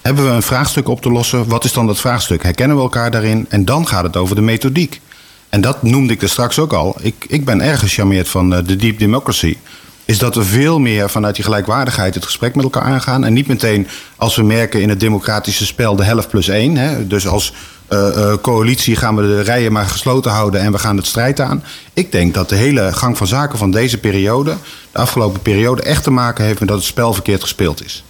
[0.02, 1.48] Hebben we een vraagstuk op te lossen?
[1.48, 2.44] Wat is dan dat vraagstuk?
[2.44, 3.46] Herkennen we elkaar daarin?
[3.50, 5.02] En dan gaat het over de methodiek.
[5.50, 6.96] En dat noemde ik er straks ook al.
[7.00, 9.58] Ik, ik ben erg gecharmeerd van de Deep Democracy
[10.06, 13.24] is dat we veel meer vanuit die gelijkwaardigheid het gesprek met elkaar aangaan.
[13.24, 16.78] En niet meteen als we merken in het democratische spel de helft plus één.
[16.78, 17.54] Hè, dus als
[17.90, 21.40] uh, uh, coalitie gaan we de rijen maar gesloten houden en we gaan het strijd
[21.40, 21.64] aan.
[21.94, 24.56] Ik denk dat de hele gang van zaken van deze periode,
[24.92, 28.04] de afgelopen periode, echt te maken heeft met dat het spel verkeerd gespeeld is.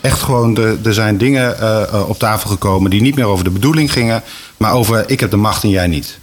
[0.00, 3.92] Echt gewoon, er, zijn dingen uh, op tafel gekomen die niet meer over de bedoeling
[3.92, 4.22] gingen,
[4.56, 6.18] maar over ik heb de macht en jij niet.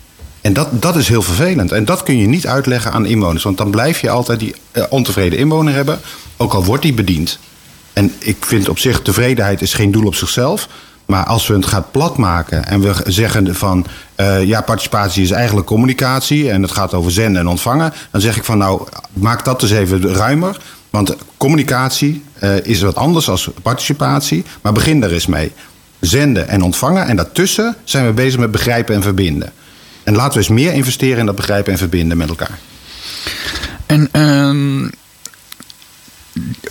[0.49, 1.71] En dat, dat is heel vervelend.
[1.71, 3.43] En dat kun je niet uitleggen aan inwoners.
[3.43, 5.99] Want dan blijf je altijd die uh, ontevreden inwoner hebben.
[6.37, 7.39] Ook al wordt die bediend.
[7.93, 10.67] En ik vind op zich, tevredenheid is geen doel op zichzelf.
[11.05, 13.85] Maar als we het gaat platmaken en we zeggen van...
[14.17, 16.51] Uh, ja, participatie is eigenlijk communicatie...
[16.51, 17.93] en het gaat over zenden en ontvangen...
[18.11, 20.57] dan zeg ik van nou, maak dat dus even ruimer...
[20.89, 24.43] Want communicatie uh, is wat anders dan participatie.
[24.61, 25.51] Maar begin daar eens mee.
[25.99, 27.05] Zenden en ontvangen.
[27.05, 29.53] En daartussen zijn we bezig met begrijpen en verbinden.
[30.09, 32.59] En laten we eens meer investeren in dat begrijpen en verbinden met elkaar.
[33.85, 34.89] En uh,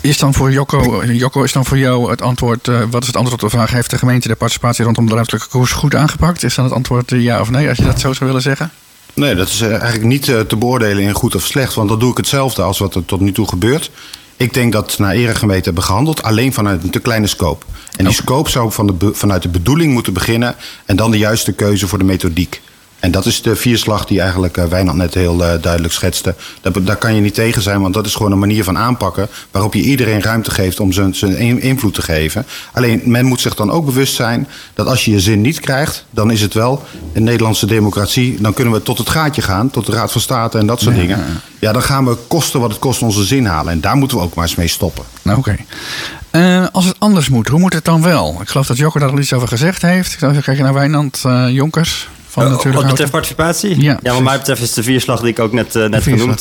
[0.00, 3.16] is dan voor Jocko, Jocko, is dan voor jou het antwoord, uh, wat is het
[3.16, 6.42] antwoord op de vraag, heeft de gemeente de participatie rondom de ruimtelijke koers goed aangepakt?
[6.42, 8.70] Is dan het antwoord uh, ja of nee, als je dat zo zou willen zeggen?
[9.14, 12.16] Nee, dat is eigenlijk niet te beoordelen in goed of slecht, want dan doe ik
[12.16, 13.90] hetzelfde als wat er tot nu toe gebeurt.
[14.36, 17.66] Ik denk dat naar ere gemeente hebben gehandeld, alleen vanuit een te kleine scope.
[17.96, 21.52] En die scope zou van de, vanuit de bedoeling moeten beginnen en dan de juiste
[21.52, 22.60] keuze voor de methodiek.
[22.98, 26.34] En dat is de vierslag die eigenlijk uh, Wijnand net heel duidelijk schetste.
[26.60, 29.28] Daar, daar, kan je niet tegen zijn, want dat is gewoon een manier van aanpakken...
[29.50, 32.46] waarop je iedereen ruimte geeft om zijn, zijn invloed te geven.
[32.72, 34.48] Alleen, men moet zich dan ook bewust zijn...
[34.74, 36.82] dat als je je zin niet krijgt, dan is het wel
[37.12, 38.40] een Nederlandse democratie...
[38.40, 40.96] dan kunnen we tot het gaatje gaan, tot de Raad van State en dat soort
[40.96, 41.18] dingen.
[41.58, 43.72] Ja, dan gaan we kosten wat het kost onze zin halen.
[43.72, 45.04] En daar moeten we ook maar eens mee stoppen.
[45.22, 45.56] Nou, oké.
[46.32, 48.38] Uh, als het anders moet, hoe moet het dan wel?
[48.40, 50.12] Ik geloof dat Jokker daar al iets over gezegd heeft.
[50.12, 52.08] Ik zou naar Wijnand uh, Jonkers.
[52.40, 53.82] Van uh, wat betreft participatie?
[53.82, 56.40] Ja, ja, wat mij betreft is de vierslag die ik ook net, net genoemd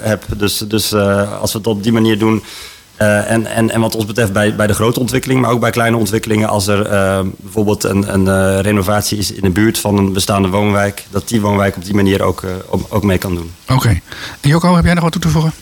[0.00, 0.24] heb.
[0.36, 0.94] Dus, dus
[1.40, 2.42] als we het op die manier doen...
[2.96, 5.96] en, en, en wat ons betreft bij, bij de grote ontwikkelingen, maar ook bij kleine
[5.96, 6.82] ontwikkelingen, als er
[7.36, 11.76] bijvoorbeeld een, een renovatie is in de buurt van een bestaande woonwijk, dat die woonwijk
[11.76, 12.42] op die manier ook,
[12.88, 13.50] ook mee kan doen.
[13.62, 13.72] Oké.
[13.72, 14.02] Okay.
[14.40, 15.52] En Joko, heb jij nog wat toe te voegen?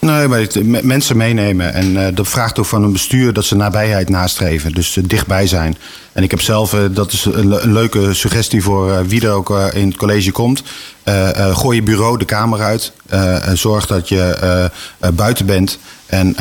[0.00, 1.72] Nee, maar het, mensen meenemen.
[1.72, 4.72] En uh, dat vraagt ook van een bestuur dat ze nabijheid nastreven.
[4.72, 5.76] Dus uh, dichtbij zijn.
[6.12, 9.50] En ik heb zelf, uh, dat is een, een, leuke suggestie voor wie er ook
[9.72, 10.62] in het college komt.
[11.52, 12.92] gooi je bureau de kamer uit.
[13.54, 14.70] zorg dat je
[15.14, 15.78] buiten bent.
[16.06, 16.36] En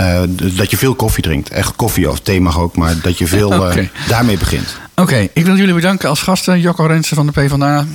[0.58, 1.50] dat je veel koffie drinkt.
[1.50, 3.90] Echt koffie of thee mag ook, maar dat je veel okay.
[4.08, 4.78] daarmee begint.
[4.96, 6.60] Oké, ik wil jullie bedanken als gasten.
[6.60, 7.86] Jocko Rensen van de PvdA,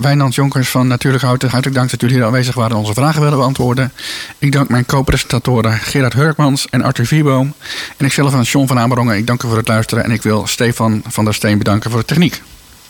[0.00, 1.48] Wijnand Jonkers van Natuurlijk Houten.
[1.48, 3.92] Hartelijk dank dat jullie hier aanwezig waren en onze vragen willen beantwoorden.
[4.38, 7.54] Ik dank mijn co-presentatoren Gerard Hurkmans en Arthur Vierboom.
[7.96, 9.16] En ikzelf van John van Amerongen.
[9.16, 12.00] Ik dank u voor het luisteren en ik wil Stefan van der Steen bedanken voor
[12.00, 12.42] de techniek.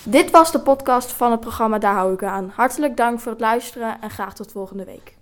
[0.02, 2.52] Dit was de podcast van het programma Daar hou ik aan.
[2.56, 5.14] Hartelijk dank voor het luisteren en graag tot volgende week.